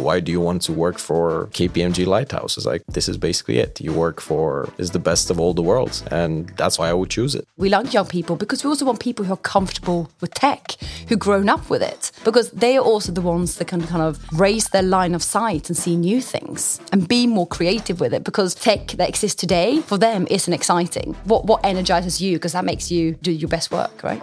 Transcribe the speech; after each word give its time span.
why 0.00 0.20
do 0.20 0.32
you 0.32 0.40
want 0.40 0.62
to 0.62 0.72
work 0.72 0.98
for 0.98 1.48
KPMG 1.52 2.06
Lighthouse? 2.06 2.56
It's 2.56 2.66
like, 2.66 2.82
this 2.86 3.08
is 3.08 3.16
basically 3.16 3.58
it. 3.58 3.80
You 3.80 3.92
work 3.92 4.20
for 4.20 4.68
is 4.78 4.90
the 4.90 4.98
best 4.98 5.30
of 5.30 5.38
all 5.38 5.54
the 5.54 5.62
worlds. 5.62 6.02
And 6.10 6.48
that's 6.56 6.78
why 6.78 6.88
I 6.88 6.92
would 6.92 7.10
choose 7.10 7.34
it. 7.34 7.46
We 7.56 7.68
like 7.68 7.92
young 7.92 8.06
people 8.06 8.36
because 8.36 8.64
we 8.64 8.68
also 8.68 8.84
want 8.84 9.00
people 9.00 9.24
who 9.24 9.32
are 9.32 9.44
comfortable 9.54 10.10
with 10.20 10.34
tech, 10.34 10.76
who've 11.08 11.18
grown 11.18 11.48
up 11.48 11.70
with 11.70 11.82
it, 11.82 12.12
because 12.24 12.50
they 12.50 12.76
are 12.76 12.84
also 12.84 13.12
the 13.12 13.20
ones 13.20 13.56
that 13.56 13.66
can 13.66 13.82
kind 13.86 14.02
of 14.02 14.18
raise 14.32 14.68
their 14.68 14.82
line 14.82 15.14
of 15.14 15.22
sight 15.22 15.68
and 15.68 15.76
see 15.76 15.96
new 15.96 16.20
things 16.20 16.80
and 16.92 17.06
be 17.06 17.26
more 17.26 17.46
creative 17.46 18.00
with 18.00 18.12
it 18.12 18.24
because 18.24 18.54
tech 18.54 18.88
that 18.88 19.08
exists 19.08 19.40
today 19.40 19.80
for 19.80 19.98
them 19.98 20.26
isn't 20.30 20.52
exciting. 20.52 21.14
What, 21.24 21.44
what 21.44 21.64
energizes 21.64 22.20
you? 22.20 22.36
Because 22.36 22.52
that 22.52 22.64
makes 22.64 22.90
you 22.90 23.12
do 23.22 23.32
your 23.32 23.48
best 23.48 23.70
work, 23.70 24.02
right? 24.02 24.22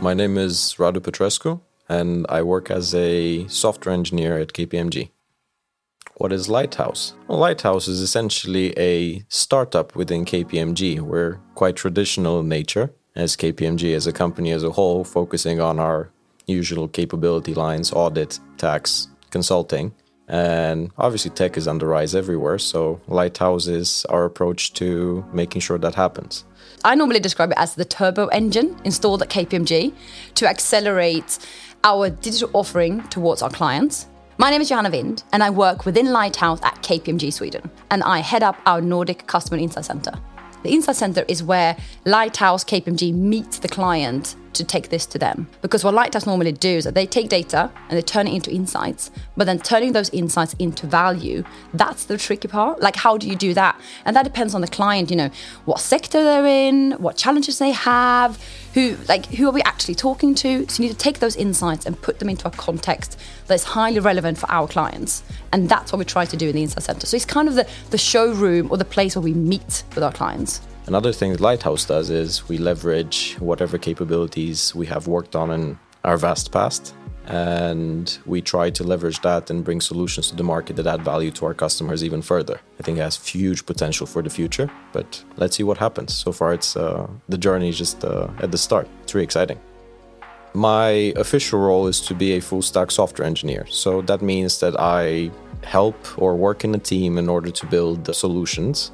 My 0.00 0.14
name 0.14 0.38
is 0.38 0.76
Radu 0.78 1.00
Petrescu, 1.00 1.60
and 1.88 2.24
I 2.28 2.42
work 2.42 2.70
as 2.70 2.94
a 2.94 3.48
software 3.48 3.92
engineer 3.92 4.38
at 4.38 4.52
KPMG. 4.52 5.10
What 6.18 6.32
is 6.32 6.48
Lighthouse? 6.48 7.14
Well, 7.26 7.38
Lighthouse 7.38 7.88
is 7.88 8.00
essentially 8.00 8.78
a 8.78 9.24
startup 9.28 9.96
within 9.96 10.24
KPMG. 10.24 11.00
We're 11.00 11.40
quite 11.56 11.74
traditional 11.74 12.38
in 12.40 12.48
nature, 12.48 12.92
as 13.16 13.36
KPMG 13.36 13.92
as 13.96 14.06
a 14.06 14.12
company 14.12 14.52
as 14.52 14.62
a 14.62 14.70
whole, 14.70 15.02
focusing 15.02 15.60
on 15.60 15.80
our 15.80 16.10
usual 16.46 16.86
capability 16.86 17.54
lines 17.54 17.92
audit, 17.92 18.38
tax, 18.56 19.08
consulting. 19.30 19.92
And 20.28 20.92
obviously, 20.96 21.32
tech 21.32 21.56
is 21.56 21.66
on 21.66 21.78
the 21.78 21.86
rise 21.86 22.14
everywhere. 22.14 22.58
So, 22.58 23.00
Lighthouse 23.08 23.66
is 23.66 24.04
our 24.08 24.24
approach 24.24 24.74
to 24.74 25.24
making 25.32 25.62
sure 25.62 25.78
that 25.78 25.96
happens. 25.96 26.44
I 26.84 26.94
normally 26.94 27.20
describe 27.20 27.50
it 27.50 27.58
as 27.58 27.74
the 27.74 27.84
turbo 27.84 28.26
engine 28.28 28.76
installed 28.84 29.22
at 29.22 29.30
KPMG 29.30 29.92
to 30.34 30.48
accelerate 30.48 31.38
our 31.82 32.08
digital 32.10 32.50
offering 32.52 33.02
towards 33.08 33.42
our 33.42 33.50
clients. 33.50 34.06
My 34.36 34.50
name 34.50 34.60
is 34.60 34.68
Johanna 34.68 34.90
Vind, 34.90 35.24
and 35.32 35.42
I 35.42 35.50
work 35.50 35.84
within 35.84 36.12
Lighthouse 36.12 36.62
at 36.62 36.80
KPMG 36.82 37.32
Sweden, 37.32 37.68
and 37.90 38.04
I 38.04 38.20
head 38.20 38.44
up 38.44 38.56
our 38.66 38.80
Nordic 38.80 39.26
Customer 39.26 39.58
Insight 39.58 39.86
Center. 39.86 40.12
The 40.62 40.70
Insight 40.70 40.96
Center 40.96 41.24
is 41.26 41.42
where 41.42 41.76
Lighthouse 42.04 42.64
KPMG 42.64 43.12
meets 43.14 43.58
the 43.58 43.68
client 43.68 44.36
to 44.58 44.64
take 44.64 44.90
this 44.90 45.06
to 45.06 45.18
them. 45.18 45.48
Because 45.62 45.82
what 45.84 45.94
Lighthouse 45.94 46.26
normally 46.26 46.52
do 46.52 46.68
is 46.68 46.84
that 46.84 46.94
they 46.94 47.06
take 47.06 47.28
data 47.28 47.70
and 47.88 47.96
they 47.96 48.02
turn 48.02 48.26
it 48.26 48.34
into 48.34 48.50
insights, 48.50 49.10
but 49.36 49.44
then 49.44 49.58
turning 49.58 49.92
those 49.92 50.10
insights 50.10 50.54
into 50.58 50.86
value, 50.86 51.42
that's 51.74 52.04
the 52.04 52.18
tricky 52.18 52.48
part. 52.48 52.80
Like, 52.80 52.96
how 52.96 53.16
do 53.16 53.28
you 53.28 53.36
do 53.36 53.54
that? 53.54 53.80
And 54.04 54.14
that 54.14 54.24
depends 54.24 54.54
on 54.54 54.60
the 54.60 54.68
client, 54.68 55.10
you 55.10 55.16
know, 55.16 55.30
what 55.64 55.80
sector 55.80 56.22
they're 56.22 56.46
in, 56.46 56.92
what 56.92 57.16
challenges 57.16 57.58
they 57.58 57.70
have, 57.70 58.38
who, 58.74 58.96
like, 59.08 59.26
who 59.26 59.48
are 59.48 59.52
we 59.52 59.62
actually 59.62 59.94
talking 59.94 60.34
to? 60.36 60.68
So 60.68 60.82
you 60.82 60.88
need 60.88 60.92
to 60.92 60.98
take 60.98 61.18
those 61.18 61.36
insights 61.36 61.86
and 61.86 62.00
put 62.00 62.18
them 62.18 62.28
into 62.28 62.46
a 62.46 62.50
context 62.50 63.18
that's 63.46 63.64
highly 63.64 63.98
relevant 64.00 64.38
for 64.38 64.50
our 64.50 64.68
clients. 64.68 65.22
And 65.52 65.68
that's 65.68 65.92
what 65.92 65.98
we 65.98 66.04
try 66.04 66.24
to 66.26 66.36
do 66.36 66.48
in 66.48 66.54
the 66.54 66.62
Insight 66.62 66.82
Center. 66.84 67.06
So 67.06 67.16
it's 67.16 67.24
kind 67.24 67.48
of 67.48 67.54
the, 67.54 67.66
the 67.90 67.98
showroom 67.98 68.70
or 68.70 68.76
the 68.76 68.84
place 68.84 69.16
where 69.16 69.22
we 69.22 69.32
meet 69.32 69.84
with 69.94 70.04
our 70.04 70.12
clients. 70.12 70.60
Another 70.88 71.12
thing 71.12 71.32
that 71.32 71.42
Lighthouse 71.42 71.84
does 71.84 72.08
is 72.08 72.48
we 72.48 72.56
leverage 72.56 73.36
whatever 73.40 73.76
capabilities 73.76 74.74
we 74.74 74.86
have 74.86 75.06
worked 75.06 75.36
on 75.36 75.50
in 75.50 75.78
our 76.02 76.16
vast 76.16 76.50
past, 76.50 76.94
and 77.26 78.18
we 78.24 78.40
try 78.40 78.70
to 78.70 78.82
leverage 78.82 79.20
that 79.20 79.50
and 79.50 79.62
bring 79.62 79.82
solutions 79.82 80.30
to 80.30 80.34
the 80.34 80.42
market 80.42 80.76
that 80.76 80.86
add 80.86 81.02
value 81.02 81.30
to 81.32 81.44
our 81.44 81.52
customers 81.52 82.02
even 82.02 82.22
further. 82.22 82.58
I 82.80 82.82
think 82.84 82.96
it 82.96 83.02
has 83.02 83.22
huge 83.22 83.66
potential 83.66 84.06
for 84.06 84.22
the 84.22 84.30
future, 84.30 84.70
but 84.94 85.22
let's 85.36 85.58
see 85.58 85.62
what 85.62 85.76
happens. 85.76 86.14
So 86.14 86.32
far, 86.32 86.54
it's 86.54 86.74
uh, 86.74 87.06
the 87.28 87.36
journey 87.36 87.68
is 87.68 87.76
just 87.76 88.02
uh, 88.02 88.28
at 88.38 88.50
the 88.50 88.56
start. 88.56 88.88
It's 89.02 89.14
really 89.14 89.24
exciting. 89.24 89.60
My 90.54 91.12
official 91.16 91.60
role 91.60 91.86
is 91.86 92.00
to 92.00 92.14
be 92.14 92.32
a 92.38 92.40
full 92.40 92.62
stack 92.62 92.90
software 92.90 93.26
engineer. 93.26 93.66
So 93.66 94.00
that 94.02 94.22
means 94.22 94.60
that 94.60 94.80
I 94.80 95.30
help 95.62 95.98
or 96.16 96.34
work 96.34 96.64
in 96.64 96.74
a 96.74 96.78
team 96.78 97.18
in 97.18 97.28
order 97.28 97.50
to 97.50 97.66
build 97.66 98.06
the 98.06 98.14
solutions 98.14 98.90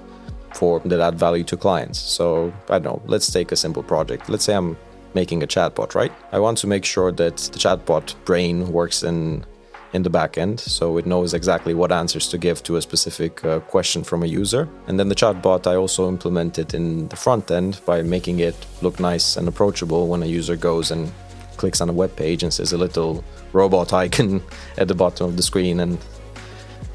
for 0.54 0.80
that 0.80 1.00
add 1.00 1.18
value 1.18 1.44
to 1.44 1.56
clients. 1.56 1.98
So 1.98 2.52
I 2.68 2.78
don't 2.78 2.84
know, 2.84 3.02
let's 3.06 3.32
take 3.32 3.52
a 3.52 3.56
simple 3.56 3.82
project. 3.82 4.28
Let's 4.28 4.44
say 4.44 4.54
I'm 4.54 4.76
making 5.14 5.42
a 5.42 5.46
chatbot, 5.46 5.94
right? 5.94 6.12
I 6.32 6.38
want 6.38 6.58
to 6.58 6.66
make 6.66 6.84
sure 6.84 7.12
that 7.12 7.36
the 7.36 7.58
chatbot 7.58 8.14
brain 8.24 8.72
works 8.72 9.02
in 9.02 9.44
in 9.94 10.02
the 10.02 10.10
back 10.10 10.36
end 10.36 10.58
so 10.58 10.98
it 10.98 11.06
knows 11.06 11.34
exactly 11.34 11.72
what 11.72 11.92
answers 11.92 12.26
to 12.26 12.36
give 12.36 12.60
to 12.64 12.74
a 12.76 12.82
specific 12.82 13.44
uh, 13.44 13.60
question 13.60 14.02
from 14.02 14.24
a 14.24 14.26
user 14.26 14.68
and 14.88 14.98
then 14.98 15.08
the 15.08 15.14
chatbot 15.14 15.68
i 15.68 15.76
also 15.76 16.08
implement 16.08 16.58
it 16.58 16.74
in 16.74 17.06
the 17.08 17.16
front 17.16 17.48
end 17.48 17.80
by 17.86 18.02
making 18.02 18.40
it 18.40 18.56
look 18.82 18.98
nice 18.98 19.36
and 19.36 19.46
approachable 19.46 20.08
when 20.08 20.20
a 20.20 20.26
user 20.26 20.56
goes 20.56 20.90
and 20.90 21.12
clicks 21.56 21.80
on 21.80 21.88
a 21.88 21.92
web 21.92 22.14
page 22.16 22.42
and 22.42 22.52
says 22.52 22.72
a 22.72 22.76
little 22.76 23.22
robot 23.52 23.92
icon 23.92 24.42
at 24.78 24.88
the 24.88 24.94
bottom 24.94 25.28
of 25.28 25.36
the 25.36 25.42
screen 25.44 25.78
and 25.78 25.96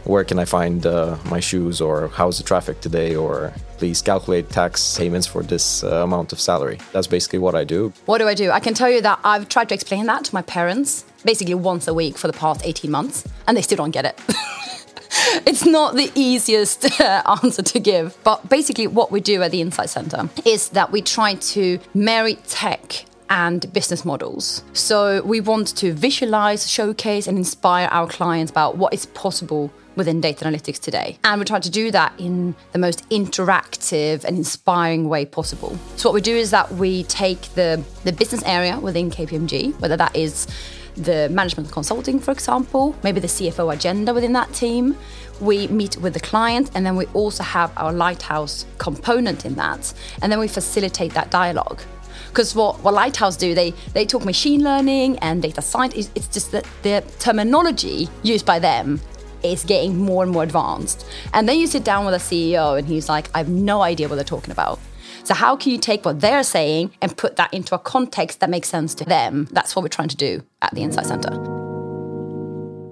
where 0.04 0.24
can 0.24 0.40
I 0.40 0.46
find 0.46 0.86
uh, 0.86 1.18
my 1.26 1.40
shoes 1.40 1.82
or 1.82 2.08
how's 2.10 2.38
the 2.38 2.44
traffic 2.44 2.82
today 2.82 3.16
or 3.16 3.54
please 3.78 4.02
calculate 4.02 4.50
tax 4.50 4.98
payments 4.98 5.28
for 5.28 5.44
this 5.44 5.84
uh, 5.84 6.04
amount 6.04 6.34
of 6.34 6.40
salary. 6.40 6.80
That's 6.92 7.08
basically 7.08 7.40
what 7.40 7.56
I 7.56 7.64
do. 7.64 7.94
What 8.06 8.18
do 8.18 8.28
I 8.28 8.34
do? 8.34 8.52
I 8.52 8.60
can 8.60 8.74
tell 8.74 8.90
you 8.90 9.02
that 9.02 9.20
I've 9.24 9.48
tried 9.48 9.70
to 9.70 9.76
explain 9.76 10.06
that 10.08 10.26
to 10.26 10.36
my 10.36 10.42
parents 10.42 11.06
basically 11.24 11.56
once 11.56 11.88
a 11.88 11.94
week 11.94 12.18
for 12.18 12.28
the 12.28 12.34
past 12.34 12.62
18 12.64 12.92
months 12.92 13.28
and 13.48 13.56
they 13.56 13.62
still 13.62 13.78
don't 13.78 13.92
get 13.92 14.06
it. 14.06 14.20
it's 15.46 15.66
not 15.66 15.96
the 15.96 16.12
easiest 16.16 17.00
uh, 17.00 17.24
answer 17.44 17.62
to 17.62 17.80
give, 17.80 18.18
but 18.24 18.48
basically 18.50 18.88
what 18.88 19.12
we 19.12 19.22
do 19.22 19.42
at 19.42 19.52
the 19.52 19.62
Insight 19.62 19.90
Center 19.90 20.30
is 20.46 20.70
that 20.70 20.92
we 20.92 21.02
try 21.02 21.36
to 21.36 21.80
marry 21.94 22.36
tech 22.48 23.06
and 23.30 23.72
business 23.74 24.04
models. 24.04 24.64
So 24.74 25.22
we 25.22 25.40
want 25.40 25.76
to 25.78 25.94
visualize, 25.94 26.70
showcase, 26.70 27.28
and 27.28 27.38
inspire 27.38 27.88
our 27.92 28.08
clients 28.08 28.52
about 28.52 28.78
what 28.78 28.94
is 28.94 29.06
possible 29.06 29.72
within 30.00 30.20
data 30.20 30.46
analytics 30.46 30.80
today. 30.80 31.20
And 31.24 31.40
we 31.40 31.46
try 31.46 31.60
to 31.60 31.70
do 31.70 31.92
that 31.92 32.14
in 32.18 32.56
the 32.72 32.80
most 32.80 33.08
interactive 33.10 34.24
and 34.24 34.36
inspiring 34.38 35.08
way 35.08 35.26
possible. 35.26 35.78
So 35.98 36.10
what 36.10 36.16
we 36.16 36.22
do 36.22 36.36
is 36.36 36.50
that 36.50 36.72
we 36.72 37.04
take 37.04 37.42
the, 37.54 37.84
the 38.06 38.14
business 38.14 38.42
area 38.46 38.80
within 38.80 39.12
KPMG, 39.12 39.80
whether 39.80 39.98
that 39.98 40.16
is 40.16 40.48
the 40.96 41.30
management 41.30 41.72
consulting, 41.72 42.20
for 42.20 42.32
example, 42.32 42.96
maybe 43.04 43.20
the 43.20 43.28
CFO 43.28 43.72
agenda 43.74 44.14
within 44.14 44.34
that 44.34 44.52
team. 44.54 44.98
We 45.40 45.68
meet 45.68 45.98
with 45.98 46.14
the 46.14 46.20
client, 46.20 46.72
and 46.74 46.86
then 46.86 46.96
we 46.98 47.06
also 47.08 47.44
have 47.44 47.72
our 47.78 47.94
lighthouse 47.94 48.66
component 48.78 49.46
in 49.46 49.56
that, 49.56 49.94
and 50.22 50.32
then 50.32 50.40
we 50.40 50.48
facilitate 50.48 51.14
that 51.14 51.30
dialogue. 51.32 51.82
Because 52.28 52.54
what, 52.54 52.84
what 52.84 52.94
Lighthouse 52.94 53.36
do, 53.36 53.56
they, 53.56 53.72
they 53.94 54.06
talk 54.06 54.24
machine 54.24 54.64
learning 54.64 55.18
and 55.20 55.42
data 55.42 55.62
science. 55.62 56.12
It's 56.14 56.28
just 56.28 56.52
that 56.52 56.68
the 56.84 57.04
terminology 57.18 58.08
used 58.22 58.46
by 58.46 58.60
them 58.60 59.02
is 59.44 59.64
getting 59.64 59.98
more 59.98 60.24
and 60.24 60.32
more 60.32 60.44
advanced. 60.44 61.06
And 61.34 61.48
then 61.48 61.58
you 61.58 61.68
sit 61.68 61.84
down 61.84 62.06
with 62.06 62.14
a 62.14 62.18
CEO 62.18 62.78
and 62.78 62.88
he's 62.88 63.10
like, 63.10 63.30
I 63.34 63.40
have 63.40 63.50
no 63.50 63.82
idea 63.82 64.08
what 64.08 64.16
they're 64.16 64.24
talking 64.24 64.52
about. 64.52 64.80
So, 65.24 65.34
how 65.34 65.56
can 65.56 65.72
you 65.72 65.78
take 65.78 66.06
what 66.06 66.22
they're 66.22 66.44
saying 66.44 66.92
and 67.02 67.16
put 67.16 67.36
that 67.36 67.54
into 67.54 67.76
a 67.76 67.80
context 67.80 68.40
that 68.40 68.50
makes 68.50 68.70
sense 68.70 68.96
to 68.96 69.06
them? 69.06 69.48
That's 69.52 69.76
what 69.76 69.84
we're 69.84 69.90
trying 69.90 70.10
to 70.10 70.18
do 70.18 70.44
at 70.62 70.74
the 70.74 70.82
Insight 70.82 71.06
Center. 71.06 71.60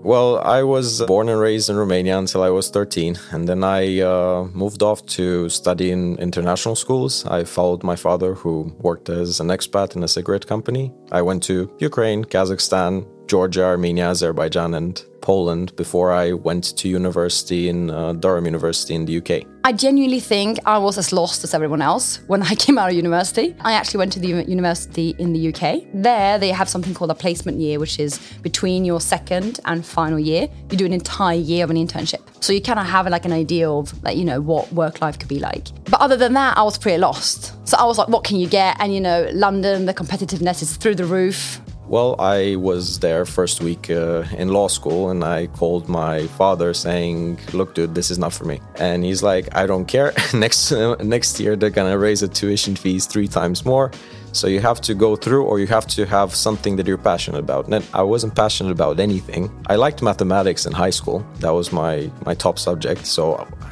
Well, 0.07 0.39
I 0.39 0.63
was 0.63 1.01
born 1.01 1.27
and 1.27 1.37
raised 1.37 1.69
in 1.69 1.75
Romania 1.75 2.17
until 2.17 2.41
I 2.41 2.49
was 2.49 2.69
13, 2.69 3.17
and 3.31 3.45
then 3.45 3.61
I 3.61 3.99
uh, 3.99 4.47
moved 4.53 4.81
off 4.81 5.05
to 5.17 5.49
study 5.49 5.91
in 5.91 6.15
international 6.17 6.75
schools. 6.75 7.25
I 7.25 7.43
followed 7.43 7.83
my 7.83 7.97
father, 7.97 8.33
who 8.33 8.73
worked 8.79 9.09
as 9.09 9.41
an 9.41 9.47
expat 9.47 9.97
in 9.97 10.03
a 10.03 10.07
cigarette 10.07 10.47
company. 10.47 10.93
I 11.11 11.21
went 11.21 11.43
to 11.43 11.69
Ukraine, 11.79 12.23
Kazakhstan, 12.23 13.05
Georgia, 13.27 13.63
Armenia, 13.63 14.09
Azerbaijan, 14.09 14.73
and 14.73 15.03
Poland 15.21 15.75
before 15.75 16.13
I 16.13 16.31
went 16.31 16.77
to 16.77 16.87
university 16.87 17.67
in 17.67 17.89
uh, 17.89 18.13
Durham 18.13 18.45
University 18.45 18.93
in 18.95 19.05
the 19.05 19.17
UK. 19.17 19.45
I 19.65 19.73
genuinely 19.73 20.21
think 20.21 20.59
I 20.65 20.77
was 20.77 20.97
as 20.97 21.11
lost 21.11 21.43
as 21.43 21.53
everyone 21.53 21.81
else 21.81 22.21
when 22.27 22.41
I 22.41 22.55
came 22.63 22.77
out 22.77 22.89
of 22.89 22.95
university. 22.95 23.53
I 23.59 23.73
actually 23.73 23.97
went 23.97 24.13
to 24.13 24.19
the 24.21 24.29
university 24.29 25.13
in 25.19 25.33
the 25.33 25.49
UK. 25.49 25.83
There, 25.93 26.39
they 26.39 26.51
have 26.51 26.69
something 26.69 26.93
called 26.93 27.11
a 27.11 27.15
placement 27.15 27.59
year, 27.59 27.77
which 27.77 27.99
is 27.99 28.19
between 28.41 28.85
your 28.85 29.01
second 29.01 29.59
and 29.65 29.85
final 29.85 30.17
year. 30.17 30.47
You 30.71 30.77
do 30.77 30.85
an 30.85 30.93
entire 30.93 31.37
year 31.37 31.65
of 31.65 31.69
an 31.69 31.75
internship. 31.75 32.21
So 32.41 32.53
you 32.53 32.61
kind 32.61 32.79
of 32.79 32.85
have 32.85 33.07
like 33.07 33.25
an 33.25 33.33
idea 33.33 33.69
of 33.69 34.01
like, 34.03 34.15
you 34.15 34.23
know, 34.23 34.39
what 34.39 34.71
work 34.71 35.01
life 35.01 35.19
could 35.19 35.27
be 35.27 35.39
like. 35.39 35.67
But 35.85 35.99
other 35.99 36.15
than 36.15 36.33
that, 36.33 36.57
I 36.57 36.63
was 36.63 36.77
pretty 36.77 36.99
lost. 36.99 37.53
So 37.67 37.75
I 37.77 37.83
was 37.83 37.97
like, 37.97 38.07
what 38.07 38.23
can 38.23 38.37
you 38.37 38.47
get? 38.47 38.77
And, 38.79 38.93
you 38.93 39.01
know, 39.01 39.29
London, 39.33 39.85
the 39.85 39.93
competitiveness 39.93 40.61
is 40.61 40.77
through 40.77 40.95
the 40.95 41.05
roof. 41.05 41.59
Well, 41.89 42.17
I 42.19 42.57
was 42.57 42.99
there 42.99 43.23
first 43.23 43.61
week 43.61 43.89
uh, 43.89 44.25
in 44.37 44.49
law 44.49 44.67
school 44.67 45.09
and 45.09 45.23
I 45.23 45.47
called 45.47 45.87
my 45.87 46.27
father 46.27 46.73
saying, 46.73 47.39
"Look, 47.53 47.75
dude, 47.75 47.95
this 47.95 48.11
is 48.11 48.19
not 48.19 48.33
for 48.33 48.43
me." 48.43 48.59
And 48.75 49.05
he's 49.05 49.23
like, 49.23 49.47
"I 49.55 49.65
don't 49.65 49.85
care. 49.85 50.11
next 50.33 50.73
uh, 50.73 50.95
next 50.95 51.39
year 51.39 51.55
they're 51.55 51.69
gonna 51.69 51.97
raise 51.97 52.19
the 52.19 52.27
tuition 52.27 52.75
fees 52.75 53.05
three 53.05 53.29
times 53.29 53.63
more, 53.63 53.91
So 54.37 54.47
you 54.47 54.59
have 54.59 54.79
to 54.81 54.93
go 54.93 55.15
through, 55.15 55.43
or 55.45 55.57
you 55.57 55.65
have 55.67 55.87
to 55.87 56.05
have 56.05 56.35
something 56.35 56.75
that 56.75 56.85
you're 56.85 57.03
passionate 57.11 57.39
about. 57.39 57.65
And 57.67 57.83
I 57.91 58.03
wasn't 58.03 58.35
passionate 58.35 58.71
about 58.71 58.99
anything. 58.99 59.49
I 59.65 59.75
liked 59.77 60.03
mathematics 60.03 60.67
in 60.67 60.73
high 60.73 60.91
school. 60.91 61.25
That 61.39 61.53
was 61.59 61.71
my 61.71 62.11
my 62.23 62.35
top 62.35 62.59
subject. 62.59 63.07
So 63.07 63.23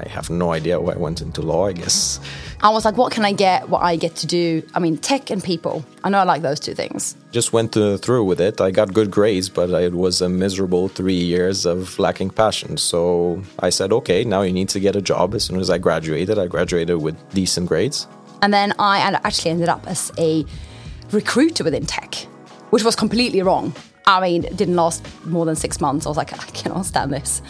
I 0.03 0.09
have 0.09 0.31
no 0.31 0.51
idea 0.51 0.81
why 0.81 0.93
I 0.93 0.97
went 0.97 1.21
into 1.21 1.41
law. 1.43 1.67
I 1.67 1.73
guess 1.73 2.19
I 2.61 2.69
was 2.69 2.83
like, 2.83 2.97
what 2.97 3.11
can 3.11 3.25
I 3.25 3.31
get? 3.31 3.69
What 3.69 3.83
I 3.83 3.95
get 3.95 4.15
to 4.15 4.27
do? 4.27 4.63
I 4.73 4.79
mean, 4.79 4.97
tech 4.97 5.29
and 5.29 5.43
people. 5.43 5.85
I 6.03 6.09
know 6.09 6.17
I 6.17 6.23
like 6.23 6.41
those 6.41 6.59
two 6.59 6.73
things. 6.73 7.15
Just 7.31 7.53
went 7.53 7.73
through 7.73 8.23
with 8.23 8.41
it. 8.41 8.59
I 8.59 8.71
got 8.71 8.91
good 8.91 9.11
grades, 9.11 9.49
but 9.49 9.69
it 9.69 9.93
was 9.93 10.21
a 10.21 10.29
miserable 10.29 10.87
three 10.87 11.21
years 11.33 11.67
of 11.67 11.99
lacking 11.99 12.31
passion. 12.31 12.77
So 12.77 13.43
I 13.59 13.69
said, 13.69 13.93
okay, 13.93 14.23
now 14.23 14.41
you 14.41 14.53
need 14.53 14.69
to 14.69 14.79
get 14.79 14.95
a 14.95 15.01
job. 15.01 15.35
As 15.35 15.43
soon 15.43 15.59
as 15.59 15.69
I 15.69 15.77
graduated, 15.77 16.39
I 16.39 16.47
graduated 16.47 16.97
with 16.97 17.15
decent 17.33 17.67
grades. 17.67 18.07
And 18.41 18.53
then 18.53 18.73
I 18.79 18.99
actually 19.23 19.51
ended 19.51 19.69
up 19.69 19.87
as 19.87 20.11
a 20.17 20.45
recruiter 21.11 21.63
within 21.63 21.85
tech, 21.85 22.15
which 22.69 22.83
was 22.83 22.95
completely 22.95 23.41
wrong. 23.41 23.73
I 24.07 24.21
mean, 24.21 24.43
it 24.43 24.55
didn't 24.55 24.75
last 24.75 25.05
more 25.25 25.45
than 25.45 25.55
six 25.55 25.81
months. 25.81 26.05
I 26.05 26.09
was 26.09 26.17
like, 26.17 26.33
I 26.33 26.37
cannot 26.51 26.85
stand 26.85 27.11
this. 27.11 27.41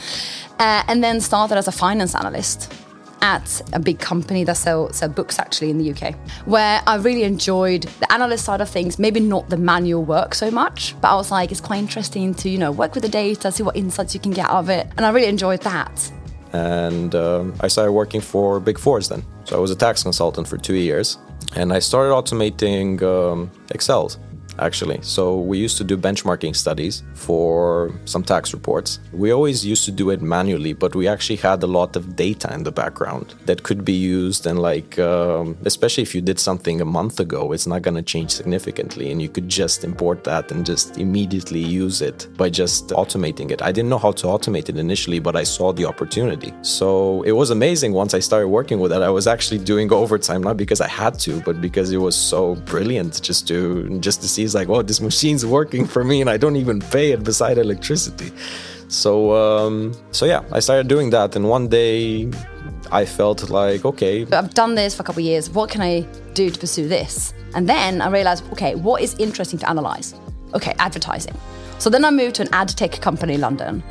Uh, 0.60 0.84
and 0.88 1.04
then 1.04 1.20
started 1.20 1.58
as 1.58 1.68
a 1.68 1.72
finance 1.72 2.16
analyst 2.16 2.74
at 3.22 3.62
a 3.74 3.80
big 3.80 4.00
company 4.00 4.44
that 4.44 4.56
sell, 4.56 4.94
sell 4.94 5.10
books 5.10 5.40
actually 5.40 5.70
in 5.72 5.80
the 5.80 5.92
UK, 5.92 6.16
where 6.46 6.82
I 6.86 6.96
really 6.98 7.24
enjoyed 7.24 7.84
the 8.00 8.12
analyst 8.14 8.46
side 8.46 8.62
of 8.62 8.70
things, 8.70 9.00
maybe 9.00 9.20
not 9.20 9.50
the 9.50 9.58
manual 9.58 10.04
work 10.04 10.36
so 10.36 10.52
much, 10.52 10.96
but 11.02 11.10
I 11.10 11.16
was 11.16 11.32
like, 11.32 11.52
it's 11.52 11.60
quite 11.60 11.80
interesting 11.80 12.36
to, 12.36 12.50
you 12.50 12.58
know, 12.58 12.72
work 12.72 12.94
with 12.94 13.04
the 13.04 13.10
data, 13.10 13.52
see 13.52 13.64
what 13.64 13.76
insights 13.76 14.14
you 14.14 14.20
can 14.20 14.32
get 14.32 14.48
out 14.48 14.60
of 14.60 14.70
it. 14.70 14.88
And 14.96 15.06
I 15.06 15.10
really 15.10 15.28
enjoyed 15.28 15.62
that. 15.62 16.12
And 16.56 17.14
um, 17.16 17.54
I 17.60 17.68
started 17.68 17.92
working 17.92 18.22
for 18.22 18.60
Big 18.60 18.80
Fours 18.80 19.10
then. 19.10 19.24
So 19.44 19.58
I 19.58 19.60
was 19.60 19.72
a 19.72 19.76
tax 19.76 20.04
consultant 20.04 20.48
for 20.48 20.58
two 20.58 20.76
years. 20.76 21.18
And 21.56 21.74
I 21.74 21.80
started 21.80 22.12
automating 22.12 23.02
um, 23.02 23.52
Excel 23.72 24.12
actually. 24.60 25.00
So 25.02 25.38
we 25.40 25.58
used 25.58 25.78
to 25.78 25.84
do 25.84 25.98
benchmarking 25.98 26.56
studies 26.56 27.04
for 27.14 27.92
some 28.06 28.24
tax 28.24 28.54
reports. 28.54 29.00
We 29.12 29.32
always 29.32 29.66
used 29.66 29.86
to 29.86 29.92
do 29.92 30.10
it 30.10 30.22
manually, 30.22 30.74
but 30.74 30.96
we 30.96 31.08
actually 31.08 31.38
had 31.38 31.62
a 31.64 31.68
lot 31.68 31.96
of 31.96 32.16
data 32.16 32.54
in 32.54 32.64
the 32.64 32.72
background 32.72 33.36
that 33.46 33.64
could 33.64 33.84
be 33.84 33.94
used. 33.94 34.46
And 34.46 34.60
like, 34.60 34.98
um, 35.00 35.58
especially 35.66 36.04
if 36.04 36.16
you 36.16 36.22
did 36.22 36.40
something 36.40 36.82
a 36.82 36.86
month 36.86 37.20
ago, 37.20 37.52
it's 37.52 37.68
not 37.68 37.82
going 37.82 37.96
to 37.96 38.02
change 38.02 38.32
significantly, 38.32 39.12
and 39.12 39.22
you 39.22 39.30
could 39.30 39.50
just 39.50 39.84
import 39.84 40.24
that 40.24 40.52
and 40.52 40.66
just 40.66 40.98
immediately 40.98 41.60
use 41.60 42.02
it 42.02 42.28
by 42.38 42.50
just 42.50 42.90
automating 42.90 43.52
it. 43.52 43.62
I 43.62 43.72
didn't 43.72 43.90
know 43.90 43.98
how 43.98 44.12
to 44.14 44.28
automate 44.28 44.70
it 44.70 44.78
initially, 44.78 45.20
but 45.20 45.36
I 45.36 45.44
saw 45.44 45.74
the 45.74 45.86
opportunity. 45.86 46.54
So 46.62 47.24
it 47.24 47.32
was 47.32 47.50
amazing 47.50 47.94
once 47.94 48.14
I 48.14 48.20
started 48.20 48.48
working 48.48 48.80
with 48.80 48.92
it. 48.92 49.02
I 49.02 49.10
was 49.10 49.28
actually 49.28 49.60
doing 49.60 49.92
overtime 49.92 50.42
not 50.42 50.58
because 50.58 50.82
I 50.82 50.88
had 50.88 51.20
to, 51.20 51.42
but 51.42 51.62
because 51.62 51.92
it 51.92 51.98
was 51.98 52.16
so 52.16 52.56
brilliant 52.56 53.22
just 53.22 53.48
to 53.50 54.00
just 54.00 54.22
to 54.22 54.28
see 54.28 54.45
He's 54.46 54.54
like, 54.54 54.70
oh, 54.70 54.84
this 54.84 55.02
machine's 55.02 55.44
working 55.44 55.88
for 55.88 56.04
me 56.04 56.22
and 56.22 56.30
I 56.30 56.38
don't 56.38 56.56
even 56.56 56.80
pay 56.80 57.14
it 57.14 57.24
beside 57.24 57.58
electricity. 57.58 58.32
So, 58.90 59.34
um, 59.34 59.96
so 60.12 60.28
yeah, 60.28 60.44
I 60.52 60.60
started 60.60 60.88
doing 60.88 61.10
that. 61.10 61.36
And 61.36 61.50
one 61.50 61.68
day 61.68 62.30
I 62.92 63.06
felt 63.06 63.50
like, 63.50 63.86
okay. 63.86 64.22
I've 64.32 64.54
done 64.54 64.76
this 64.76 64.94
for 64.96 65.02
a 65.02 65.06
couple 65.08 65.22
of 65.22 65.26
years. 65.26 65.50
What 65.50 65.72
can 65.72 65.82
I 65.82 66.02
do 66.36 66.52
to 66.52 66.60
pursue 66.60 66.88
this? 66.88 67.34
And 67.56 67.68
then 67.68 68.02
I 68.02 68.10
realized, 68.10 68.44
okay, 68.52 68.76
what 68.76 69.02
is 69.02 69.16
interesting 69.18 69.58
to 69.62 69.68
analyze? 69.68 70.14
Okay, 70.54 70.76
advertising. 70.78 71.36
So 71.80 71.90
then 71.90 72.06
I 72.06 72.12
moved 72.12 72.36
to 72.36 72.44
an 72.44 72.50
ad 72.54 72.70
tech 72.70 73.02
company 73.02 73.34
in 73.34 73.42
London 73.42 73.84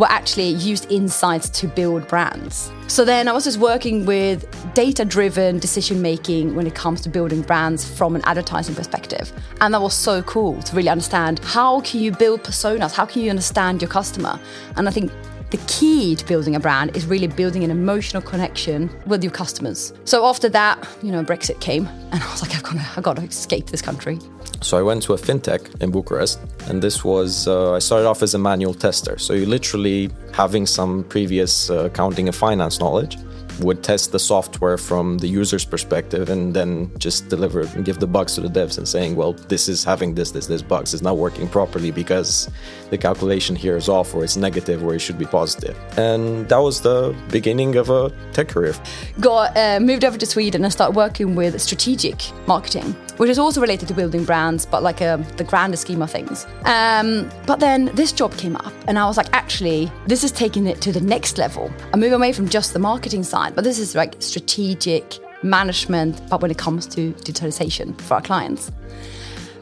were 0.00 0.10
actually 0.10 0.48
used 0.48 0.90
insights 0.90 1.50
to 1.50 1.68
build 1.68 2.08
brands. 2.08 2.72
So 2.86 3.04
then 3.04 3.28
I 3.28 3.32
was 3.32 3.44
just 3.44 3.58
working 3.58 4.06
with 4.06 4.46
data 4.74 5.04
driven 5.04 5.58
decision 5.58 6.00
making 6.00 6.54
when 6.54 6.66
it 6.66 6.74
comes 6.74 7.02
to 7.02 7.10
building 7.10 7.42
brands 7.42 7.86
from 7.86 8.16
an 8.16 8.22
advertising 8.24 8.74
perspective. 8.74 9.30
And 9.60 9.74
that 9.74 9.82
was 9.82 9.92
so 9.92 10.22
cool 10.22 10.60
to 10.62 10.74
really 10.74 10.88
understand 10.88 11.40
how 11.40 11.80
can 11.82 12.00
you 12.00 12.12
build 12.12 12.42
personas? 12.42 12.92
How 12.92 13.04
can 13.04 13.20
you 13.20 13.28
understand 13.28 13.82
your 13.82 13.90
customer? 13.90 14.40
And 14.76 14.88
I 14.88 14.90
think 14.90 15.12
the 15.50 15.58
key 15.68 16.16
to 16.16 16.24
building 16.24 16.56
a 16.56 16.60
brand 16.60 16.96
is 16.96 17.04
really 17.04 17.26
building 17.26 17.62
an 17.62 17.70
emotional 17.70 18.22
connection 18.22 18.88
with 19.04 19.22
your 19.22 19.32
customers. 19.32 19.92
So 20.04 20.24
after 20.24 20.48
that, 20.48 20.88
you 21.02 21.12
know, 21.12 21.22
Brexit 21.24 21.60
came, 21.60 21.86
and 22.12 22.22
I 22.22 22.30
was 22.30 22.40
like, 22.40 22.54
I've 22.54 22.62
got 22.62 22.72
to, 22.74 22.88
I've 22.96 23.02
got 23.02 23.16
to 23.16 23.22
escape 23.22 23.66
this 23.66 23.82
country. 23.82 24.18
So 24.62 24.78
I 24.78 24.82
went 24.82 25.02
to 25.04 25.14
a 25.14 25.16
fintech 25.16 25.82
in 25.82 25.90
Bucharest, 25.90 26.38
and 26.68 26.82
this 26.82 27.02
was 27.02 27.48
uh, 27.48 27.74
I 27.74 27.78
started 27.78 28.06
off 28.06 28.22
as 28.22 28.34
a 28.34 28.38
manual 28.38 28.74
tester. 28.74 29.18
So 29.18 29.32
you 29.32 29.46
literally 29.46 30.10
having 30.32 30.66
some 30.66 31.04
previous 31.04 31.70
uh, 31.70 31.84
accounting 31.84 32.28
and 32.28 32.36
finance 32.36 32.78
knowledge 32.78 33.16
would 33.60 33.82
test 33.82 34.12
the 34.12 34.18
software 34.18 34.78
from 34.78 35.18
the 35.18 35.26
user's 35.26 35.64
perspective 35.64 36.30
and 36.30 36.54
then 36.54 36.90
just 36.98 37.28
deliver 37.28 37.60
and 37.60 37.84
give 37.84 38.00
the 38.00 38.06
bugs 38.06 38.34
to 38.34 38.40
the 38.40 38.48
devs 38.48 38.78
and 38.78 38.88
saying, 38.88 39.16
well, 39.16 39.32
this 39.32 39.68
is 39.68 39.84
having 39.84 40.14
this, 40.14 40.30
this, 40.30 40.46
this 40.46 40.62
bugs. 40.62 40.94
It's 40.94 41.02
not 41.02 41.16
working 41.16 41.48
properly 41.48 41.90
because 41.90 42.50
the 42.90 42.98
calculation 42.98 43.54
here 43.56 43.76
is 43.76 43.88
off 43.88 44.14
or 44.14 44.24
it's 44.24 44.36
negative 44.36 44.82
or 44.82 44.94
it 44.94 45.00
should 45.00 45.18
be 45.18 45.26
positive. 45.26 45.76
And 45.96 46.48
that 46.48 46.58
was 46.58 46.80
the 46.80 47.14
beginning 47.30 47.76
of 47.76 47.90
a 47.90 48.10
tech 48.32 48.48
career. 48.48 48.74
Got 49.20 49.56
uh, 49.56 49.80
moved 49.80 50.04
over 50.04 50.18
to 50.18 50.26
Sweden 50.26 50.64
and 50.64 50.72
started 50.72 50.96
working 50.96 51.34
with 51.34 51.60
strategic 51.60 52.22
marketing, 52.46 52.94
which 53.20 53.28
is 53.28 53.38
also 53.38 53.60
related 53.60 53.86
to 53.86 53.92
building 53.92 54.24
brands, 54.24 54.64
but 54.64 54.82
like 54.82 55.02
um, 55.02 55.22
the 55.36 55.44
grander 55.44 55.76
scheme 55.76 56.00
of 56.00 56.10
things. 56.10 56.46
Um, 56.64 57.30
but 57.46 57.60
then 57.60 57.90
this 57.94 58.12
job 58.12 58.34
came 58.38 58.56
up 58.56 58.72
and 58.88 58.98
I 58.98 59.04
was 59.04 59.18
like, 59.18 59.28
actually, 59.34 59.92
this 60.06 60.24
is 60.24 60.32
taking 60.32 60.66
it 60.66 60.80
to 60.80 60.90
the 60.90 61.02
next 61.02 61.36
level. 61.36 61.70
I 61.92 61.98
move 61.98 62.12
away 62.12 62.32
from 62.32 62.48
just 62.48 62.72
the 62.72 62.78
marketing 62.78 63.22
side 63.22 63.54
but 63.54 63.62
this 63.62 63.78
is 63.78 63.94
like 63.94 64.14
strategic 64.20 65.18
management, 65.42 66.22
but 66.30 66.40
when 66.40 66.50
it 66.50 66.56
comes 66.56 66.86
to 66.86 67.12
digitalization 67.12 68.00
for 68.00 68.14
our 68.14 68.22
clients. 68.22 68.72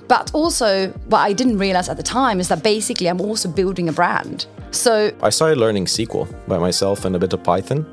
But 0.06 0.31
also, 0.34 0.90
what 1.08 1.19
I 1.19 1.32
didn't 1.32 1.58
realize 1.58 1.88
at 1.88 1.96
the 1.96 2.04
time 2.04 2.38
is 2.38 2.46
that 2.49 2.62
basically 2.62 3.08
I'm 3.08 3.20
also 3.20 3.49
building 3.49 3.88
a 3.88 3.93
brand. 3.93 4.46
So 4.70 5.11
I 5.20 5.31
started 5.31 5.58
learning 5.58 5.87
SQL 5.87 6.32
by 6.46 6.58
myself 6.58 7.04
and 7.04 7.16
a 7.16 7.19
bit 7.19 7.32
of 7.32 7.43
Python. 7.43 7.84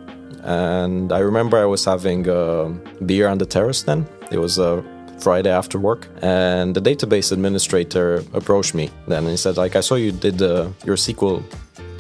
And 0.44 1.12
I 1.12 1.20
remember 1.20 1.58
I 1.58 1.66
was 1.66 1.84
having 1.86 2.28
a 2.30 2.70
beer 3.04 3.28
on 3.28 3.40
the 3.40 3.48
terrace 3.48 3.82
then. 3.82 4.08
It 4.32 4.38
was 4.38 4.60
a 4.60 4.84
Friday 5.20 5.50
after 5.50 5.80
work, 5.80 6.08
and 6.22 6.76
the 6.76 6.82
database 6.82 7.32
administrator 7.32 8.24
approached 8.34 8.74
me 8.74 8.90
then 9.08 9.24
and 9.24 9.32
he 9.32 9.38
said, 9.38 9.58
like, 9.58 9.76
I 9.76 9.82
saw 9.82 9.96
you 9.96 10.12
did 10.12 10.42
uh, 10.42 10.70
your 10.86 10.98
SQL 10.98 11.44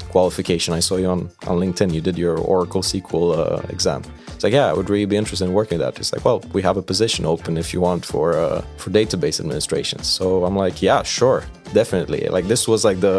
qualification. 0.09 0.73
I 0.73 0.79
saw 0.79 0.95
you 0.95 1.07
on, 1.07 1.29
on 1.49 1.59
LinkedIn. 1.59 1.93
You 1.93 2.01
did 2.01 2.17
your 2.17 2.37
Oracle 2.37 2.81
SQL 2.81 3.27
uh, 3.37 3.67
exam. 3.75 4.01
It's 4.27 4.43
like, 4.45 4.53
yeah, 4.53 4.67
I 4.71 4.73
would 4.73 4.89
really 4.89 5.05
be 5.05 5.17
interested 5.17 5.45
in 5.45 5.53
working 5.53 5.79
that. 5.79 5.99
It's 5.99 6.13
like, 6.13 6.23
well, 6.23 6.39
we 6.53 6.61
have 6.61 6.77
a 6.77 6.81
position 6.81 7.25
open 7.25 7.57
if 7.57 7.73
you 7.73 7.81
want 7.81 8.05
for 8.05 8.27
uh, 8.45 8.61
for 8.77 8.91
database 8.91 9.39
administration. 9.39 9.99
So 10.03 10.45
I'm 10.45 10.55
like, 10.55 10.81
yeah, 10.81 11.03
sure, 11.03 11.43
definitely. 11.73 12.21
Like 12.35 12.47
this 12.47 12.67
was 12.67 12.85
like 12.89 12.99
the 12.99 13.17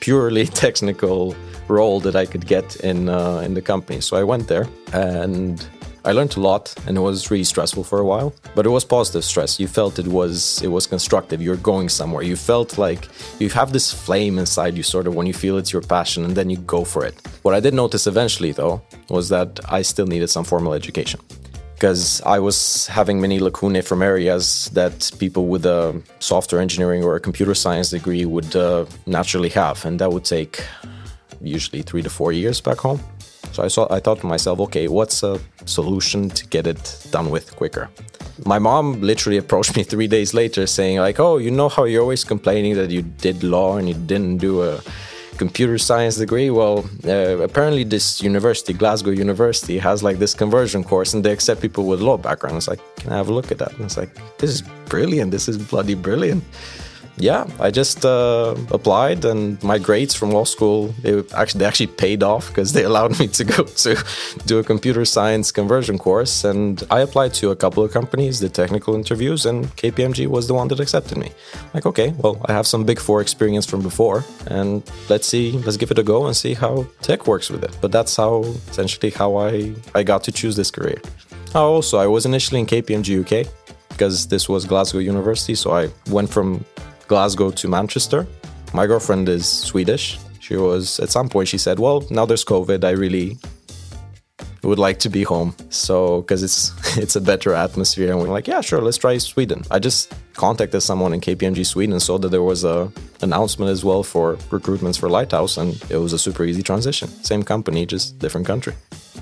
purely 0.00 0.46
technical 0.64 1.34
role 1.68 1.98
that 2.00 2.14
I 2.14 2.26
could 2.26 2.46
get 2.46 2.76
in 2.90 3.08
uh, 3.08 3.38
in 3.46 3.54
the 3.54 3.62
company. 3.62 4.00
So 4.00 4.16
I 4.16 4.24
went 4.32 4.46
there 4.48 4.66
and 4.92 5.66
I 6.06 6.12
learned 6.12 6.36
a 6.36 6.40
lot 6.40 6.72
and 6.86 6.96
it 6.96 7.00
was 7.00 7.32
really 7.32 7.42
stressful 7.42 7.82
for 7.82 7.98
a 7.98 8.04
while, 8.04 8.32
but 8.54 8.64
it 8.64 8.68
was 8.68 8.84
positive 8.84 9.24
stress. 9.24 9.58
You 9.58 9.66
felt 9.66 9.98
it 9.98 10.06
was 10.06 10.62
it 10.62 10.68
was 10.68 10.86
constructive. 10.86 11.42
You're 11.42 11.62
going 11.72 11.88
somewhere. 11.88 12.22
You 12.22 12.36
felt 12.36 12.78
like 12.78 13.08
you 13.40 13.48
have 13.50 13.72
this 13.72 13.92
flame 13.92 14.38
inside 14.38 14.76
you 14.76 14.84
sort 14.84 15.08
of 15.08 15.16
when 15.16 15.26
you 15.26 15.34
feel 15.34 15.58
it's 15.58 15.72
your 15.72 15.82
passion 15.82 16.24
and 16.24 16.36
then 16.36 16.48
you 16.48 16.58
go 16.58 16.84
for 16.84 17.04
it. 17.04 17.14
What 17.42 17.54
I 17.54 17.60
did 17.60 17.74
notice 17.74 18.06
eventually 18.06 18.52
though 18.52 18.80
was 19.10 19.28
that 19.30 19.58
I 19.68 19.82
still 19.82 20.06
needed 20.06 20.28
some 20.28 20.44
formal 20.44 20.74
education 20.74 21.20
because 21.74 22.22
I 22.22 22.38
was 22.38 22.86
having 22.86 23.20
many 23.20 23.40
lacunae 23.40 23.82
from 23.82 24.00
areas 24.00 24.70
that 24.74 25.10
people 25.18 25.48
with 25.48 25.66
a 25.66 26.00
software 26.20 26.60
engineering 26.60 27.02
or 27.02 27.16
a 27.16 27.20
computer 27.20 27.54
science 27.54 27.90
degree 27.90 28.24
would 28.24 28.54
uh, 28.54 28.86
naturally 29.06 29.50
have, 29.50 29.84
and 29.84 29.98
that 29.98 30.10
would 30.10 30.24
take 30.24 30.64
usually 31.42 31.82
three 31.82 32.02
to 32.02 32.08
four 32.08 32.32
years 32.32 32.62
back 32.62 32.78
home. 32.78 33.00
So 33.56 33.64
I, 33.64 33.68
saw, 33.68 33.86
I 33.90 34.00
thought 34.00 34.20
to 34.20 34.26
myself, 34.26 34.60
okay, 34.60 34.86
what's 34.86 35.22
a 35.22 35.40
solution 35.64 36.28
to 36.28 36.46
get 36.48 36.66
it 36.66 37.06
done 37.10 37.30
with 37.30 37.56
quicker? 37.56 37.88
My 38.44 38.58
mom 38.58 39.00
literally 39.00 39.38
approached 39.38 39.74
me 39.78 39.82
three 39.92 40.06
days 40.06 40.34
later 40.34 40.66
saying, 40.66 40.98
like, 40.98 41.18
oh, 41.18 41.38
you 41.38 41.50
know 41.50 41.70
how 41.70 41.84
you're 41.84 42.02
always 42.02 42.22
complaining 42.22 42.74
that 42.74 42.90
you 42.90 43.00
did 43.00 43.42
law 43.42 43.78
and 43.78 43.88
you 43.88 43.94
didn't 43.94 44.38
do 44.38 44.62
a 44.62 44.82
computer 45.38 45.78
science 45.78 46.16
degree. 46.16 46.50
Well, 46.50 46.84
uh, 47.06 47.38
apparently 47.38 47.84
this 47.84 48.22
university, 48.22 48.74
Glasgow 48.74 49.12
University, 49.12 49.78
has 49.78 50.02
like 50.02 50.18
this 50.18 50.34
conversion 50.34 50.84
course, 50.84 51.14
and 51.14 51.24
they 51.24 51.32
accept 51.32 51.62
people 51.62 51.86
with 51.86 52.02
law 52.02 52.18
backgrounds. 52.18 52.68
Like, 52.68 52.80
can 52.96 53.10
I 53.14 53.16
have 53.16 53.30
a 53.30 53.32
look 53.32 53.50
at 53.50 53.56
that? 53.58 53.72
And 53.72 53.86
it's 53.86 53.96
like, 53.96 54.10
this 54.36 54.50
is 54.50 54.60
brilliant. 54.84 55.30
This 55.30 55.48
is 55.48 55.56
bloody 55.56 55.94
brilliant 55.94 56.44
yeah, 57.18 57.46
I 57.58 57.70
just 57.70 58.04
uh, 58.04 58.54
applied, 58.70 59.24
and 59.24 59.62
my 59.62 59.78
grades 59.78 60.14
from 60.14 60.30
law 60.30 60.44
school 60.44 60.88
they 61.02 61.22
actually 61.34 61.60
they 61.60 61.64
actually 61.64 61.86
paid 61.86 62.22
off 62.22 62.48
because 62.48 62.72
they 62.72 62.84
allowed 62.90 63.18
me 63.18 63.26
to 63.28 63.44
go 63.44 63.64
to 63.64 64.04
do 64.44 64.58
a 64.58 64.64
computer 64.64 65.04
science 65.04 65.50
conversion 65.50 65.98
course. 65.98 66.44
And 66.44 66.82
I 66.90 67.00
applied 67.00 67.32
to 67.34 67.50
a 67.50 67.56
couple 67.56 67.82
of 67.82 67.92
companies, 67.92 68.40
did 68.40 68.54
technical 68.54 68.94
interviews, 68.94 69.46
and 69.46 69.64
KPMG 69.76 70.26
was 70.26 70.46
the 70.46 70.54
one 70.54 70.68
that 70.68 70.80
accepted 70.80 71.18
me. 71.18 71.32
Like, 71.72 71.86
okay, 71.86 72.14
well, 72.18 72.40
I 72.46 72.52
have 72.52 72.66
some 72.66 72.84
Big 72.84 73.00
Four 73.00 73.20
experience 73.20 73.66
from 73.66 73.82
before, 73.82 74.24
and 74.48 74.82
let's 75.08 75.26
see, 75.26 75.52
let's 75.64 75.76
give 75.76 75.90
it 75.90 75.98
a 75.98 76.02
go 76.02 76.26
and 76.26 76.36
see 76.36 76.54
how 76.54 76.86
tech 77.00 77.26
works 77.26 77.48
with 77.50 77.64
it. 77.64 77.76
But 77.80 77.92
that's 77.92 78.14
how 78.16 78.42
essentially 78.70 79.10
how 79.10 79.36
I 79.36 79.74
I 79.94 80.02
got 80.02 80.22
to 80.24 80.32
choose 80.32 80.56
this 80.56 80.70
career. 80.70 81.00
Also, 81.54 81.96
I 81.98 82.06
was 82.06 82.26
initially 82.26 82.60
in 82.60 82.66
KPMG 82.66 83.08
UK 83.22 83.48
because 83.88 84.26
this 84.26 84.46
was 84.46 84.66
Glasgow 84.66 84.98
University. 84.98 85.54
So 85.54 85.70
I 85.70 85.88
went 86.10 86.28
from 86.28 86.64
Glasgow 87.08 87.50
to 87.50 87.68
Manchester. 87.68 88.26
My 88.72 88.86
girlfriend 88.86 89.28
is 89.28 89.46
Swedish. 89.46 90.18
She 90.40 90.56
was, 90.56 91.00
at 91.00 91.10
some 91.10 91.28
point, 91.28 91.48
she 91.48 91.58
said, 91.58 91.78
Well, 91.78 92.04
now 92.10 92.26
there's 92.26 92.44
COVID. 92.44 92.84
I 92.84 92.90
really 92.90 93.38
would 94.66 94.78
like 94.78 94.98
to 95.00 95.08
be 95.08 95.22
home. 95.22 95.54
So, 95.70 96.22
because 96.22 96.42
it's 96.42 96.72
it's 96.96 97.16
a 97.16 97.20
better 97.20 97.54
atmosphere, 97.54 98.10
and 98.10 98.20
we're 98.20 98.28
like, 98.28 98.46
yeah, 98.46 98.60
sure, 98.60 98.80
let's 98.80 98.98
try 98.98 99.18
Sweden. 99.18 99.62
I 99.70 99.78
just 99.78 100.12
contacted 100.34 100.82
someone 100.82 101.14
in 101.14 101.20
KPMG 101.20 101.64
Sweden, 101.64 101.98
saw 102.00 102.18
that 102.18 102.28
there 102.28 102.42
was 102.42 102.64
a 102.64 102.92
announcement 103.22 103.70
as 103.70 103.84
well 103.84 104.02
for 104.02 104.36
recruitments 104.50 104.98
for 104.98 105.08
Lighthouse, 105.08 105.56
and 105.56 105.82
it 105.90 105.96
was 105.96 106.12
a 106.12 106.18
super 106.18 106.44
easy 106.44 106.62
transition. 106.62 107.08
Same 107.08 107.42
company, 107.42 107.86
just 107.86 108.18
different 108.18 108.46
country. 108.46 108.74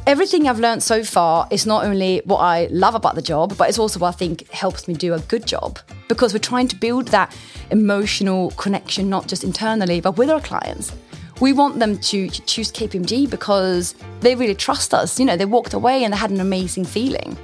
Everything 0.06 0.48
I've 0.48 0.58
learned 0.58 0.82
so 0.82 1.02
far 1.02 1.48
is 1.50 1.66
not 1.66 1.84
only 1.84 2.20
what 2.24 2.38
I 2.38 2.66
love 2.70 2.94
about 2.94 3.14
the 3.14 3.22
job, 3.22 3.56
but 3.56 3.68
it's 3.68 3.78
also 3.78 4.00
what 4.00 4.08
I 4.08 4.12
think 4.12 4.50
helps 4.50 4.86
me 4.86 4.94
do 4.94 5.14
a 5.14 5.20
good 5.20 5.46
job 5.46 5.78
because 6.08 6.34
we're 6.34 6.40
trying 6.40 6.68
to 6.68 6.76
build 6.76 7.08
that 7.08 7.34
emotional 7.70 8.50
connection, 8.52 9.08
not 9.08 9.28
just 9.28 9.44
internally, 9.44 10.00
but 10.00 10.18
with 10.18 10.28
our 10.28 10.40
clients 10.40 10.92
we 11.40 11.52
want 11.52 11.78
them 11.78 11.98
to 11.98 12.28
choose 12.28 12.72
KPMG 12.72 13.28
because 13.28 13.94
they 14.20 14.34
really 14.34 14.54
trust 14.54 14.94
us. 14.94 15.18
You 15.18 15.26
know, 15.26 15.36
they 15.36 15.44
walked 15.44 15.74
away 15.74 16.04
and 16.04 16.12
they 16.12 16.18
had 16.18 16.30
an 16.30 16.40
amazing 16.40 16.84
feeling. 16.84 17.36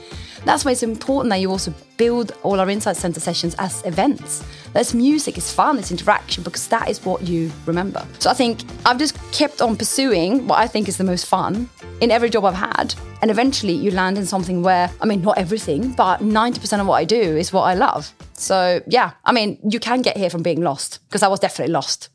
That's 0.45 0.65
why 0.65 0.71
it's 0.71 0.83
important 0.83 1.31
that 1.31 1.41
you 1.41 1.51
also 1.51 1.75
build 1.99 2.33
all 2.43 2.61
our 2.61 2.71
Insight 2.71 2.97
Center 2.97 3.21
sessions 3.21 3.55
as 3.59 3.85
events. 3.85 4.43
There's 4.73 4.95
music, 4.95 5.37
it's 5.37 5.53
fun, 5.53 5.79
it's 5.79 5.91
interaction, 5.91 6.43
because 6.43 6.67
that 6.69 6.89
is 6.89 7.05
what 7.05 7.29
you 7.29 7.53
remember. 7.67 8.07
So 8.21 8.31
I 8.31 8.35
think 8.35 8.63
I've 8.87 8.99
just 8.99 9.19
kept 9.33 9.61
on 9.61 9.77
pursuing 9.77 10.47
what 10.47 10.59
I 10.59 10.67
think 10.67 10.89
is 10.89 10.97
the 10.97 11.05
most 11.05 11.27
fun 11.27 11.69
in 12.01 12.11
every 12.11 12.31
job 12.31 12.47
I've 12.47 12.55
had. 12.55 12.95
And 13.21 13.31
eventually 13.31 13.75
you 13.75 13.91
land 13.91 14.17
in 14.17 14.25
something 14.25 14.63
where, 14.63 14.91
I 15.03 15.05
mean, 15.05 15.21
not 15.21 15.37
everything, 15.37 15.93
but 15.93 16.21
90% 16.21 16.81
of 16.81 16.87
what 16.87 16.95
I 16.95 17.05
do 17.05 17.21
is 17.21 17.53
what 17.53 17.65
I 17.65 17.75
love. 17.75 18.15
So 18.33 18.81
yeah, 18.87 19.11
I 19.27 19.33
mean, 19.33 19.59
you 19.69 19.79
can 19.79 20.01
get 20.01 20.17
here 20.17 20.31
from 20.31 20.43
being 20.43 20.63
lost, 20.63 21.01
because 21.09 21.23
I 21.23 21.29
was 21.29 21.41
definitely 21.41 21.73
lost. 21.73 22.09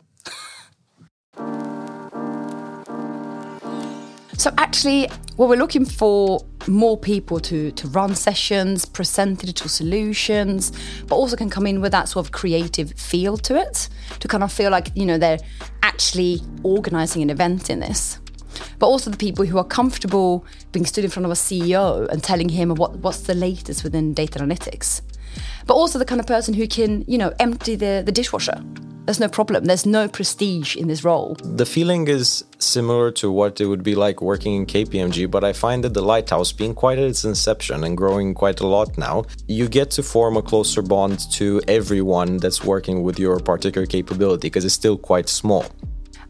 So 4.37 4.53
actually, 4.57 5.09
well, 5.37 5.47
we're 5.47 5.57
looking 5.57 5.85
for 5.85 6.39
more 6.67 6.97
people 6.97 7.39
to, 7.39 7.71
to 7.71 7.87
run 7.89 8.15
sessions, 8.15 8.85
present 8.85 9.39
digital 9.39 9.69
solutions, 9.69 10.71
but 11.07 11.15
also 11.15 11.35
can 11.35 11.49
come 11.49 11.65
in 11.67 11.81
with 11.81 11.91
that 11.93 12.09
sort 12.09 12.25
of 12.25 12.31
creative 12.31 12.91
feel 12.93 13.37
to 13.37 13.55
it, 13.55 13.87
to 14.19 14.27
kind 14.27 14.43
of 14.43 14.51
feel 14.51 14.71
like, 14.71 14.89
you 14.95 15.05
know, 15.05 15.17
they're 15.17 15.39
actually 15.83 16.41
organizing 16.63 17.21
an 17.21 17.29
event 17.29 17.69
in 17.69 17.79
this. 17.79 18.19
But 18.79 18.87
also 18.87 19.09
the 19.09 19.17
people 19.17 19.45
who 19.45 19.57
are 19.57 19.63
comfortable 19.63 20.45
being 20.71 20.85
stood 20.85 21.03
in 21.03 21.09
front 21.09 21.25
of 21.25 21.31
a 21.31 21.35
CEO 21.35 22.07
and 22.09 22.23
telling 22.23 22.49
him 22.49 22.73
what, 22.75 22.97
what's 22.97 23.21
the 23.21 23.35
latest 23.35 23.83
within 23.83 24.13
data 24.13 24.39
analytics. 24.39 25.01
But 25.65 25.75
also 25.75 25.99
the 25.99 26.05
kind 26.05 26.19
of 26.21 26.27
person 26.27 26.53
who 26.53 26.67
can, 26.67 27.03
you 27.07 27.17
know, 27.17 27.33
empty 27.39 27.75
the, 27.75 28.03
the 28.05 28.11
dishwasher 28.11 28.61
there's 29.05 29.19
no 29.19 29.27
problem. 29.27 29.65
There's 29.65 29.85
no 29.85 30.07
prestige 30.07 30.75
in 30.75 30.87
this 30.87 31.03
role. 31.03 31.37
The 31.43 31.65
feeling 31.65 32.07
is 32.07 32.43
similar 32.57 33.11
to 33.11 33.31
what 33.31 33.61
it 33.61 33.67
would 33.67 33.83
be 33.83 33.95
like 33.95 34.21
working 34.21 34.55
in 34.55 34.65
KPMG, 34.65 35.29
but 35.29 35.43
I 35.43 35.53
find 35.53 35.83
that 35.83 35.93
the 35.93 36.01
Lighthouse, 36.01 36.51
being 36.51 36.73
quite 36.73 36.97
at 36.97 37.05
its 37.05 37.23
inception 37.23 37.83
and 37.83 37.95
growing 37.95 38.33
quite 38.33 38.59
a 38.59 38.67
lot 38.67 38.97
now, 38.97 39.25
you 39.47 39.67
get 39.67 39.91
to 39.91 40.03
form 40.03 40.37
a 40.37 40.41
closer 40.41 40.81
bond 40.81 41.19
to 41.33 41.61
everyone 41.67 42.37
that's 42.37 42.63
working 42.63 43.03
with 43.03 43.19
your 43.19 43.39
particular 43.39 43.85
capability 43.85 44.47
because 44.47 44.65
it's 44.65 44.73
still 44.73 44.97
quite 44.97 45.29
small. 45.29 45.65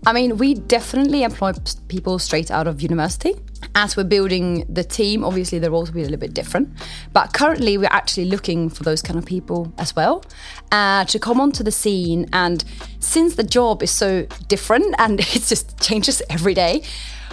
I 0.07 0.13
mean, 0.13 0.37
we 0.37 0.53
definitely 0.53 1.23
employ 1.23 1.53
people 1.87 2.19
straight 2.19 2.51
out 2.51 2.67
of 2.67 2.79
university. 2.79 3.33
As 3.73 3.97
we're 3.97 4.03
building 4.03 4.63
the 4.69 4.83
team, 4.83 5.23
obviously 5.23 5.57
the 5.57 5.71
roles 5.71 5.89
will 5.89 5.95
be 5.95 6.01
a 6.01 6.03
little 6.03 6.19
bit 6.19 6.35
different. 6.35 6.69
But 7.11 7.33
currently, 7.33 7.79
we're 7.79 7.89
actually 7.89 8.25
looking 8.25 8.69
for 8.69 8.83
those 8.83 9.01
kind 9.01 9.17
of 9.17 9.25
people 9.25 9.73
as 9.79 9.95
well 9.95 10.23
uh, 10.71 11.05
to 11.05 11.17
come 11.17 11.41
onto 11.41 11.63
the 11.63 11.71
scene. 11.71 12.27
And 12.33 12.63
since 12.99 13.33
the 13.33 13.43
job 13.43 13.81
is 13.81 13.89
so 13.89 14.27
different 14.47 14.93
and 14.99 15.19
it 15.19 15.41
just 15.41 15.79
changes 15.81 16.21
every 16.29 16.53
day, 16.53 16.83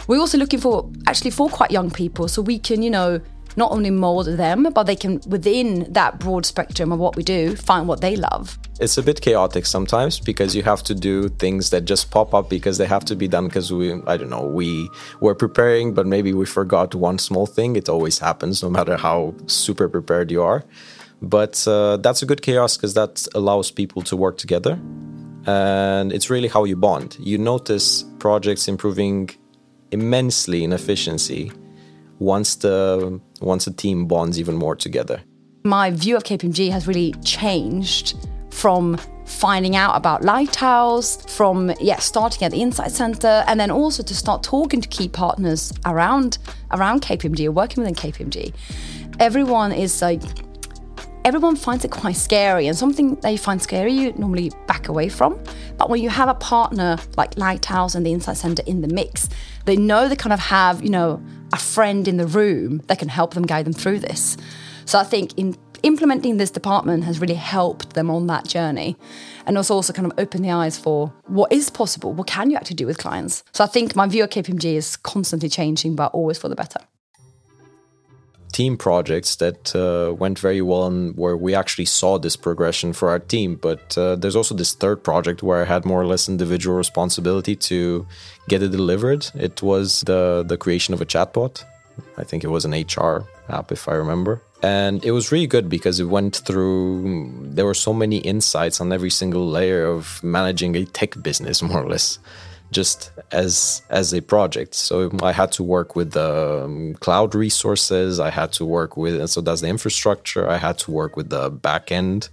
we're 0.07 0.19
also 0.19 0.39
looking 0.39 0.59
for 0.59 0.91
actually 1.07 1.31
for 1.31 1.51
quite 1.51 1.71
young 1.71 1.91
people 1.91 2.27
so 2.27 2.41
we 2.41 2.59
can, 2.59 2.83
you 2.83 2.91
know, 2.91 3.21
not 3.57 3.71
only 3.71 3.91
mold 3.91 4.27
them, 4.27 4.69
but 4.75 4.85
they 4.85 4.97
can, 4.97 5.21
within 5.27 5.93
that 5.93 6.19
broad 6.19 6.47
spectrum 6.47 6.93
of 6.93 6.99
what 6.99 7.17
we 7.17 7.23
do, 7.23 7.57
find 7.57 7.87
what 7.87 8.01
they 8.01 8.17
love. 8.17 8.59
It's 8.81 8.99
a 8.99 9.03
bit 9.03 9.21
chaotic 9.21 9.67
sometimes 9.67 10.19
because 10.19 10.57
you 10.57 10.63
have 10.63 10.83
to 10.85 10.95
do 10.95 11.29
things 11.29 11.71
that 11.71 11.85
just 11.85 12.11
pop 12.11 12.35
up 12.35 12.49
because 12.49 12.79
they 12.79 12.87
have 12.87 13.05
to 13.07 13.17
be 13.17 13.29
done 13.29 13.47
because 13.47 13.73
we, 13.73 13.93
I 14.07 14.17
don't 14.17 14.31
know, 14.31 14.47
we 14.47 14.89
were 15.21 15.35
preparing, 15.35 15.95
but 15.95 16.07
maybe 16.07 16.33
we 16.33 16.47
forgot 16.47 16.95
one 16.95 17.19
small 17.19 17.47
thing. 17.47 17.77
It 17.77 17.89
always 17.89 18.19
happens, 18.19 18.63
no 18.63 18.71
matter 18.71 18.97
how 18.97 19.35
super 19.47 19.89
prepared 19.89 20.31
you 20.31 20.43
are. 20.43 20.65
But 21.21 21.67
uh, 21.69 21.99
that's 21.99 22.23
a 22.23 22.27
good 22.27 22.43
chaos 22.43 22.77
because 22.77 22.95
that 22.95 23.29
allows 23.35 23.71
people 23.71 24.03
to 24.03 24.17
work 24.17 24.39
together. 24.39 24.79
And 25.47 26.13
it's 26.13 26.31
really 26.31 26.49
how 26.49 26.65
you 26.65 26.77
bond. 26.77 27.17
You 27.21 27.39
notice 27.39 28.05
projects 28.19 28.67
improving 28.67 29.31
immensely 29.93 30.65
in 30.65 30.73
efficiency 30.73 31.53
once 32.19 32.57
the 32.57 33.21
once 33.43 33.67
a 33.67 33.73
team 33.73 34.07
bonds 34.07 34.39
even 34.39 34.57
more 34.57 34.77
together. 34.77 35.23
My 35.65 35.91
view 35.91 36.17
of 36.17 36.25
KPMG 36.25 36.71
has 36.71 36.87
really 36.87 37.13
changed 37.25 38.17
from 38.51 38.99
finding 39.25 39.77
out 39.77 39.97
about 39.97 40.23
Lighthouse, 40.23 41.25
from 41.37 41.73
yeah, 41.81 41.97
starting 41.97 42.45
at 42.45 42.53
the 42.53 42.61
Insight 42.61 42.91
Center, 42.91 43.45
and 43.47 43.59
then 43.59 43.71
also 43.71 44.03
to 44.03 44.15
start 44.15 44.43
talking 44.43 44.81
to 44.81 44.89
key 44.89 45.09
partners 45.09 45.73
around 45.87 46.39
around 46.73 47.03
KPMG 47.03 47.47
or 47.47 47.53
working 47.53 47.83
within 47.83 47.95
KPMG. 47.95 48.53
Everyone 49.21 49.73
is 49.73 50.03
like 50.03 50.23
everyone 51.25 51.57
finds 51.57 51.85
it 51.85 51.91
quite 51.91 52.17
scary 52.17 52.67
and 52.67 52.77
something 52.77 53.15
they 53.17 53.37
find 53.37 53.63
scary 53.63 53.93
you 53.93 54.13
normally 54.15 54.51
back 54.67 54.89
away 54.89 55.09
from 55.09 55.39
but 55.79 55.89
when 55.89 56.03
you 56.03 56.11
have 56.11 56.29
a 56.29 56.35
partner 56.35 56.99
like 57.17 57.37
lighthouse 57.39 57.95
and 57.95 58.05
the 58.05 58.13
insight 58.13 58.37
center 58.37 58.63
in 58.67 58.81
the 58.81 58.89
mix 58.89 59.29
they 59.65 59.77
know 59.77 60.09
they 60.09 60.17
kind 60.17 60.33
of 60.33 60.41
have 60.41 60.83
you 60.83 60.91
know 60.91 61.23
a 61.53 61.59
friend 61.59 62.09
in 62.09 62.17
the 62.17 62.27
room 62.27 62.79
that 62.87 62.99
can 62.99 63.09
help 63.09 63.35
them 63.35 63.45
guide 63.45 63.67
them 63.67 63.73
through 63.73 63.99
this. 63.99 64.37
So 64.85 64.99
I 64.99 65.05
think 65.05 65.39
in 65.39 65.57
implementing 65.83 66.37
this 66.37 66.51
department 66.51 67.05
has 67.05 67.21
really 67.21 67.35
helped 67.35 67.95
them 67.95 68.09
on 68.09 68.29
that 68.29 68.47
journey 68.47 68.97
and 69.47 69.57
also 69.57 69.75
also 69.75 69.93
kind 69.93 70.11
of 70.11 70.17
opened 70.19 70.45
the 70.45 70.51
eyes 70.51 70.79
for 70.79 71.13
what 71.27 71.53
is 71.53 71.71
possible, 71.71 72.13
what 72.13 72.29
can 72.29 72.51
you 72.51 72.57
actually 72.57 72.77
do 72.77 72.87
with 72.87 72.99
clients. 72.99 73.43
So 73.53 73.65
I 73.65 73.67
think 73.67 73.97
my 73.97 74.07
view 74.07 74.23
of 74.23 74.31
KPMG 74.31 74.77
is 74.77 74.97
constantly 74.97 75.49
changing, 75.49 75.97
but 75.97 76.13
always 76.15 76.39
for 76.39 76.49
the 76.49 76.55
better 76.55 76.79
team 78.53 78.77
projects 78.77 79.37
that 79.37 79.75
uh, 79.75 80.15
went 80.15 80.39
very 80.39 80.63
well 80.63 80.87
and 80.87 81.17
where 81.17 81.37
we 81.37 81.55
actually 81.55 81.87
saw 81.87 82.19
this 82.19 82.37
progression 82.37 82.93
for 82.93 83.09
our 83.11 83.19
team. 83.19 83.57
But 83.57 83.97
uh, 83.99 84.17
there's 84.17 84.37
also 84.37 84.55
this 84.55 84.75
third 84.75 85.03
project 85.03 85.43
where 85.43 85.63
I 85.63 85.65
had 85.65 85.85
more 85.85 86.01
or 86.01 86.07
less 86.07 86.29
individual 86.29 86.77
responsibility 86.77 87.57
to 87.57 88.07
get 88.49 88.63
it 88.63 88.69
delivered. 88.69 89.31
It 89.35 89.63
was 89.63 90.03
the 90.03 90.45
the 90.47 90.57
creation 90.57 90.95
of 90.95 91.01
a 91.01 91.07
chatbot. 91.07 91.65
I 92.17 92.25
think 92.25 92.45
it 92.45 92.49
was 92.49 92.65
an 92.65 92.73
HR 92.73 93.25
app, 93.49 93.73
if 93.73 93.89
I 93.89 93.95
remember. 93.95 94.43
And 94.63 95.05
it 95.05 95.11
was 95.11 95.33
really 95.33 95.47
good 95.47 95.69
because 95.69 95.99
it 95.99 96.05
went 96.05 96.37
through, 96.37 97.33
there 97.43 97.67
were 97.67 97.75
so 97.75 97.93
many 97.93 98.19
insights 98.19 98.81
on 98.81 98.93
every 98.93 99.11
single 99.11 99.47
layer 99.49 99.85
of 99.85 100.23
managing 100.23 100.77
a 100.77 100.85
tech 100.85 101.21
business, 101.21 101.63
more 101.71 101.83
or 101.83 101.89
less 101.89 102.19
just 102.73 103.13
as 103.31 103.83
as 103.91 104.13
a 104.13 104.21
project. 104.21 104.75
So 104.75 105.11
I 105.23 105.33
had 105.33 105.53
to 105.53 105.63
work 105.63 105.95
with 105.95 106.13
the 106.13 106.63
um, 106.65 106.95
cloud 106.95 107.35
resources. 107.35 108.19
I 108.19 108.31
had 108.31 108.53
to 108.55 108.65
work 108.65 108.97
with 108.97 109.29
so 109.29 109.41
that's 109.41 109.61
the 109.61 109.69
infrastructure. 109.69 110.49
I 110.49 110.57
had 110.57 110.79
to 110.79 110.91
work 110.91 111.17
with 111.17 111.31
the 111.31 111.51
back 111.51 111.93
end. 111.93 112.29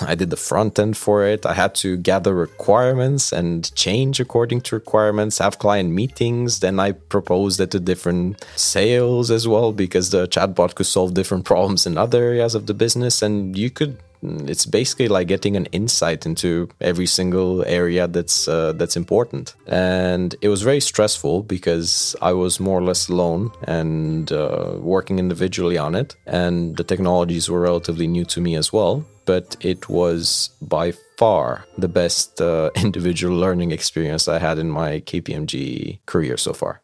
I 0.00 0.14
did 0.14 0.30
the 0.30 0.36
front 0.36 0.78
end 0.78 0.96
for 0.96 1.26
it. 1.26 1.44
I 1.44 1.52
had 1.52 1.74
to 1.76 1.98
gather 1.98 2.34
requirements 2.34 3.30
and 3.30 3.74
change 3.74 4.20
according 4.20 4.62
to 4.62 4.76
requirements, 4.76 5.38
have 5.38 5.58
client 5.58 5.90
meetings. 5.90 6.60
Then 6.60 6.80
I 6.80 6.92
proposed 6.92 7.60
it 7.60 7.70
to 7.72 7.80
different 7.80 8.42
sales 8.56 9.30
as 9.30 9.46
well 9.46 9.72
because 9.72 10.08
the 10.08 10.26
chatbot 10.26 10.74
could 10.76 10.86
solve 10.86 11.12
different 11.12 11.44
problems 11.52 11.86
in 11.86 11.98
other 11.98 12.22
areas 12.22 12.54
of 12.54 12.66
the 12.66 12.74
business. 12.74 13.20
And 13.20 13.56
you 13.56 13.68
could 13.68 13.98
it's 14.22 14.66
basically 14.66 15.08
like 15.08 15.26
getting 15.28 15.56
an 15.56 15.66
insight 15.66 16.26
into 16.26 16.68
every 16.80 17.06
single 17.06 17.64
area 17.64 18.06
that's 18.06 18.48
uh, 18.48 18.72
that's 18.72 18.96
important. 18.96 19.54
And 19.66 20.34
it 20.40 20.48
was 20.48 20.62
very 20.62 20.80
stressful 20.80 21.42
because 21.42 22.16
i 22.22 22.32
was 22.32 22.60
more 22.60 22.78
or 22.78 22.82
less 22.82 23.08
alone 23.08 23.50
and 23.64 24.30
uh, 24.32 24.74
working 24.78 25.18
individually 25.18 25.78
on 25.78 25.94
it. 25.94 26.16
And 26.26 26.76
the 26.76 26.84
technologies 26.84 27.48
were 27.48 27.60
relatively 27.60 28.06
new 28.06 28.24
to 28.26 28.40
me 28.40 28.56
as 28.56 28.72
well 28.72 29.04
but 29.24 29.56
it 29.60 29.88
was 29.88 30.50
by 30.60 30.92
far 31.16 31.64
the 31.78 31.86
best 31.86 32.40
uh, 32.40 32.70
individual 32.76 33.36
learning 33.36 33.70
experience 33.70 34.26
i 34.26 34.38
had 34.38 34.58
in 34.58 34.68
my 34.68 35.00
kpmg 35.00 35.98
career 36.06 36.36
so 36.36 36.52
far. 36.52 36.82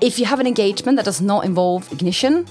If 0.00 0.18
you 0.18 0.24
have 0.26 0.40
an 0.40 0.48
engagement 0.48 0.96
that 0.96 1.04
does 1.04 1.20
not 1.20 1.44
involve 1.44 1.92
ignition 1.92 2.46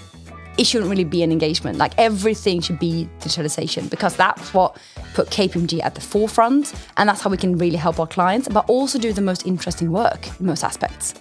it 0.58 0.66
shouldn't 0.66 0.90
really 0.90 1.04
be 1.04 1.24
an 1.24 1.32
engagement. 1.32 1.78
Like 1.78 1.94
everything 1.98 2.62
should 2.62 2.80
be 2.80 3.10
digitalization 3.20 3.90
because 3.90 4.16
that's 4.16 4.54
what 4.54 4.78
put 5.14 5.30
KPMG 5.30 5.84
at 5.84 5.96
the 5.96 6.02
forefront 6.02 6.74
and 6.98 7.08
that's 7.08 7.22
how 7.22 7.30
we 7.30 7.38
can 7.38 7.58
really 7.58 7.78
help 7.78 8.00
our 8.00 8.08
clients, 8.08 8.48
but 8.48 8.70
also 8.70 9.00
do 9.00 9.14
the 9.14 9.22
most 9.22 9.46
interesting 9.46 9.92
work 9.92 10.28
in 10.40 10.46
most 10.46 10.64
aspects. 10.64 11.14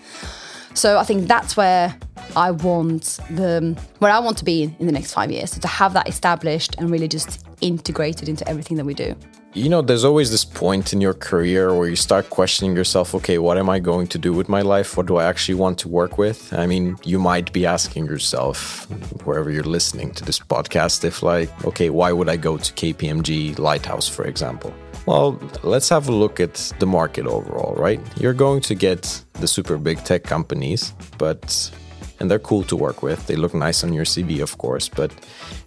So 0.74 0.98
I 0.98 1.04
think 1.04 1.26
that's 1.26 1.56
where 1.56 1.96
I 2.36 2.52
want 2.52 3.18
the 3.30 3.76
where 3.98 4.12
I 4.12 4.18
want 4.20 4.38
to 4.38 4.44
be 4.44 4.74
in 4.78 4.86
the 4.86 4.92
next 4.92 5.12
five 5.12 5.30
years. 5.30 5.50
So 5.50 5.60
to 5.60 5.68
have 5.68 5.94
that 5.94 6.08
established 6.08 6.76
and 6.78 6.90
really 6.90 7.08
just 7.08 7.44
integrated 7.60 8.28
into 8.28 8.48
everything 8.48 8.76
that 8.76 8.86
we 8.86 8.94
do. 8.94 9.16
You 9.52 9.68
know, 9.68 9.82
there's 9.82 10.04
always 10.04 10.30
this 10.30 10.44
point 10.44 10.92
in 10.92 11.00
your 11.00 11.12
career 11.12 11.74
where 11.74 11.88
you 11.88 11.96
start 11.96 12.30
questioning 12.30 12.76
yourself, 12.76 13.16
okay, 13.16 13.38
what 13.38 13.58
am 13.58 13.68
I 13.68 13.80
going 13.80 14.06
to 14.06 14.16
do 14.16 14.32
with 14.32 14.48
my 14.48 14.62
life? 14.62 14.96
What 14.96 15.06
do 15.06 15.16
I 15.16 15.24
actually 15.24 15.56
want 15.56 15.76
to 15.80 15.88
work 15.88 16.18
with? 16.18 16.52
I 16.52 16.66
mean, 16.66 16.96
you 17.02 17.18
might 17.18 17.52
be 17.52 17.66
asking 17.66 18.06
yourself, 18.06 18.88
wherever 19.24 19.50
you're 19.50 19.64
listening 19.64 20.12
to 20.12 20.24
this 20.24 20.38
podcast, 20.38 21.02
if 21.02 21.24
like, 21.24 21.50
okay, 21.64 21.90
why 21.90 22.12
would 22.12 22.28
I 22.28 22.36
go 22.36 22.58
to 22.58 22.72
KPMG 22.72 23.58
Lighthouse, 23.58 24.06
for 24.08 24.24
example? 24.24 24.72
Well, 25.06 25.36
let's 25.64 25.88
have 25.88 26.08
a 26.08 26.12
look 26.12 26.38
at 26.38 26.72
the 26.78 26.86
market 26.86 27.26
overall, 27.26 27.74
right? 27.74 28.00
You're 28.20 28.34
going 28.34 28.60
to 28.60 28.76
get 28.76 29.24
the 29.32 29.48
super 29.48 29.78
big 29.78 30.04
tech 30.04 30.22
companies, 30.22 30.94
but 31.18 31.72
and 32.20 32.30
they're 32.30 32.38
cool 32.38 32.62
to 32.64 32.76
work 32.76 33.02
with. 33.02 33.26
They 33.26 33.36
look 33.36 33.54
nice 33.54 33.82
on 33.82 33.92
your 33.92 34.04
CV, 34.04 34.40
of 34.40 34.58
course, 34.58 34.88
but 34.88 35.10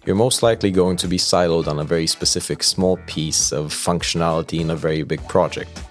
you're 0.06 0.16
most 0.16 0.42
likely 0.42 0.70
going 0.70 0.96
to 0.98 1.08
be 1.08 1.18
siloed 1.18 1.66
on 1.66 1.80
a 1.80 1.84
very 1.84 2.06
specific 2.06 2.62
small 2.62 2.96
piece 3.06 3.52
of 3.52 3.72
functionality 3.72 4.60
in 4.60 4.70
a 4.70 4.76
very 4.76 5.02
big 5.02 5.26
project. 5.28 5.82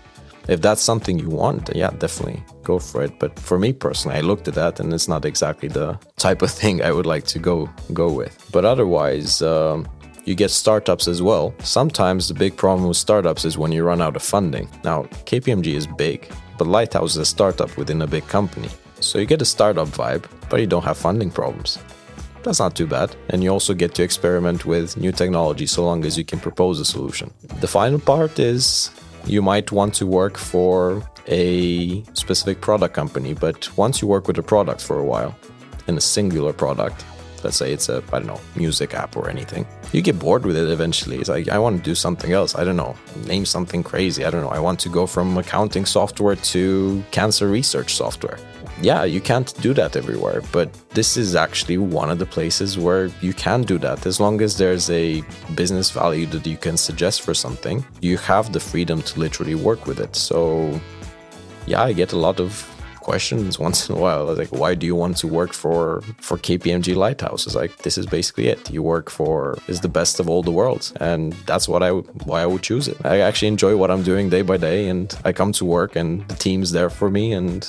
If 0.47 0.61
that's 0.61 0.81
something 0.81 1.19
you 1.19 1.29
want, 1.29 1.69
yeah, 1.73 1.91
definitely 1.91 2.43
go 2.63 2.79
for 2.79 3.03
it. 3.03 3.17
But 3.19 3.39
for 3.39 3.57
me 3.57 3.71
personally, 3.71 4.17
I 4.17 4.21
looked 4.21 4.47
at 4.47 4.55
that 4.55 4.79
and 4.79 4.93
it's 4.93 5.07
not 5.07 5.25
exactly 5.25 5.69
the 5.69 5.97
type 6.17 6.41
of 6.41 6.51
thing 6.51 6.81
I 6.81 6.91
would 6.91 7.05
like 7.05 7.25
to 7.27 7.39
go 7.39 7.69
go 7.93 8.11
with. 8.11 8.49
But 8.51 8.65
otherwise, 8.65 9.41
um, 9.41 9.87
you 10.25 10.35
get 10.35 10.51
startups 10.51 11.07
as 11.07 11.21
well. 11.21 11.53
Sometimes 11.59 12.27
the 12.27 12.33
big 12.33 12.55
problem 12.57 12.87
with 12.87 12.97
startups 12.97 13.45
is 13.45 13.57
when 13.57 13.71
you 13.71 13.83
run 13.83 14.01
out 14.01 14.15
of 14.15 14.23
funding. 14.23 14.69
Now, 14.83 15.03
KPMG 15.25 15.75
is 15.75 15.87
big, 15.87 16.29
but 16.57 16.67
Lighthouse 16.67 17.11
is 17.11 17.17
a 17.17 17.25
startup 17.25 17.75
within 17.77 18.01
a 18.01 18.07
big 18.07 18.25
company. 18.27 18.69
So 19.05 19.19
you 19.19 19.25
get 19.25 19.41
a 19.41 19.45
startup 19.45 19.87
vibe, 19.89 20.25
but 20.49 20.59
you 20.59 20.67
don't 20.67 20.83
have 20.83 20.97
funding 20.97 21.31
problems. 21.31 21.79
That's 22.43 22.59
not 22.59 22.75
too 22.75 22.87
bad. 22.87 23.15
And 23.29 23.43
you 23.43 23.49
also 23.49 23.73
get 23.73 23.95
to 23.95 24.03
experiment 24.03 24.65
with 24.65 24.97
new 24.97 25.11
technology 25.11 25.65
so 25.65 25.83
long 25.83 26.05
as 26.05 26.17
you 26.17 26.25
can 26.25 26.39
propose 26.39 26.79
a 26.79 26.85
solution. 26.85 27.33
The 27.61 27.67
final 27.67 27.99
part 27.99 28.39
is 28.39 28.91
you 29.25 29.41
might 29.41 29.71
want 29.71 29.93
to 29.95 30.05
work 30.05 30.37
for 30.37 31.01
a 31.27 32.03
specific 32.13 32.59
product 32.59 32.93
company, 32.93 33.33
but 33.33 33.75
once 33.77 34.01
you 34.01 34.07
work 34.07 34.27
with 34.27 34.37
a 34.37 34.43
product 34.43 34.81
for 34.81 34.99
a 34.99 35.05
while, 35.05 35.35
in 35.87 35.97
a 35.97 36.01
singular 36.01 36.53
product, 36.53 37.05
let's 37.43 37.57
say 37.57 37.73
it's 37.73 37.89
a 37.89 38.01
i 38.13 38.19
don't 38.19 38.27
know 38.27 38.39
music 38.55 38.93
app 38.93 39.15
or 39.17 39.29
anything 39.29 39.65
you 39.91 40.01
get 40.01 40.17
bored 40.17 40.45
with 40.45 40.55
it 40.55 40.69
eventually 40.69 41.17
it's 41.17 41.29
like 41.29 41.49
i 41.49 41.59
want 41.59 41.77
to 41.77 41.83
do 41.83 41.95
something 41.95 42.31
else 42.31 42.55
i 42.55 42.63
don't 42.63 42.77
know 42.77 42.95
name 43.27 43.45
something 43.45 43.83
crazy 43.83 44.23
i 44.25 44.29
don't 44.29 44.41
know 44.41 44.49
i 44.49 44.59
want 44.59 44.79
to 44.79 44.89
go 44.89 45.05
from 45.05 45.37
accounting 45.37 45.85
software 45.85 46.35
to 46.37 47.03
cancer 47.11 47.47
research 47.47 47.95
software 47.95 48.37
yeah 48.81 49.03
you 49.03 49.21
can't 49.21 49.53
do 49.61 49.73
that 49.73 49.95
everywhere 49.95 50.41
but 50.51 50.73
this 50.89 51.17
is 51.17 51.35
actually 51.35 51.77
one 51.77 52.09
of 52.09 52.19
the 52.19 52.25
places 52.25 52.77
where 52.77 53.07
you 53.21 53.33
can 53.33 53.61
do 53.61 53.77
that 53.77 54.05
as 54.05 54.19
long 54.19 54.41
as 54.41 54.57
there's 54.57 54.89
a 54.89 55.21
business 55.55 55.91
value 55.91 56.25
that 56.25 56.45
you 56.45 56.57
can 56.57 56.75
suggest 56.75 57.21
for 57.21 57.33
something 57.33 57.85
you 58.01 58.17
have 58.17 58.51
the 58.51 58.59
freedom 58.59 59.01
to 59.01 59.19
literally 59.19 59.55
work 59.55 59.85
with 59.85 59.99
it 59.99 60.15
so 60.15 60.79
yeah 61.67 61.83
i 61.83 61.93
get 61.93 62.13
a 62.13 62.17
lot 62.17 62.39
of 62.39 62.69
questions 63.03 63.59
once 63.67 63.89
in 63.89 63.95
a 63.95 63.99
while. 63.99 64.33
Like, 64.33 64.49
why 64.49 64.73
do 64.73 64.85
you 64.87 64.95
want 64.95 65.17
to 65.17 65.27
work 65.27 65.53
for 65.53 66.01
for 66.19 66.37
KPMG 66.37 66.95
Lighthouse? 66.95 67.45
It's 67.45 67.55
like 67.55 67.77
this 67.83 67.97
is 67.97 68.07
basically 68.07 68.47
it. 68.47 68.71
You 68.71 68.81
work 68.81 69.09
for 69.09 69.57
is 69.67 69.81
the 69.81 69.89
best 69.99 70.19
of 70.19 70.29
all 70.29 70.41
the 70.41 70.51
worlds, 70.51 70.93
and 70.99 71.33
that's 71.45 71.67
what 71.67 71.83
I 71.83 71.91
why 72.29 72.41
I 72.41 72.47
would 72.47 72.63
choose 72.63 72.87
it. 72.87 72.97
I 73.05 73.19
actually 73.19 73.49
enjoy 73.49 73.75
what 73.77 73.91
I'm 73.91 74.03
doing 74.03 74.29
day 74.29 74.41
by 74.41 74.57
day, 74.57 74.89
and 74.89 75.13
I 75.25 75.33
come 75.33 75.51
to 75.53 75.65
work, 75.65 75.95
and 75.95 76.27
the 76.29 76.35
team's 76.35 76.71
there 76.71 76.89
for 76.89 77.09
me, 77.09 77.33
and 77.33 77.61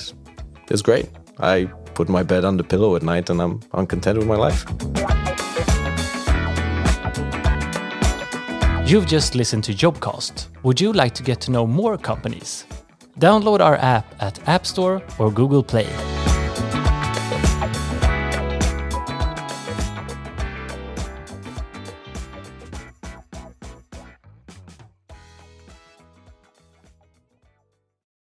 it's 0.71 0.83
great. 0.83 1.09
I 1.39 1.65
put 1.95 2.09
my 2.09 2.23
bed 2.23 2.45
on 2.45 2.57
the 2.57 2.65
pillow 2.65 2.97
at 2.97 3.03
night, 3.03 3.31
and 3.31 3.41
I'm 3.41 3.61
I'm 3.73 3.87
content 3.87 4.19
with 4.19 4.27
my 4.27 4.37
life. 4.37 4.65
You've 8.87 9.07
just 9.07 9.35
listened 9.35 9.65
to 9.65 9.73
Jobcast. 9.73 10.49
Would 10.63 10.81
you 10.81 10.93
like 10.93 11.15
to 11.15 11.23
get 11.23 11.41
to 11.43 11.51
know 11.51 11.67
more 11.67 11.97
companies? 11.97 12.67
Download 13.19 13.61
our 13.61 13.77
app 13.77 14.05
at 14.21 14.47
App 14.49 14.67
Store 14.67 15.03
or 15.19 15.31
Google 15.33 15.63
Play. 15.63 15.89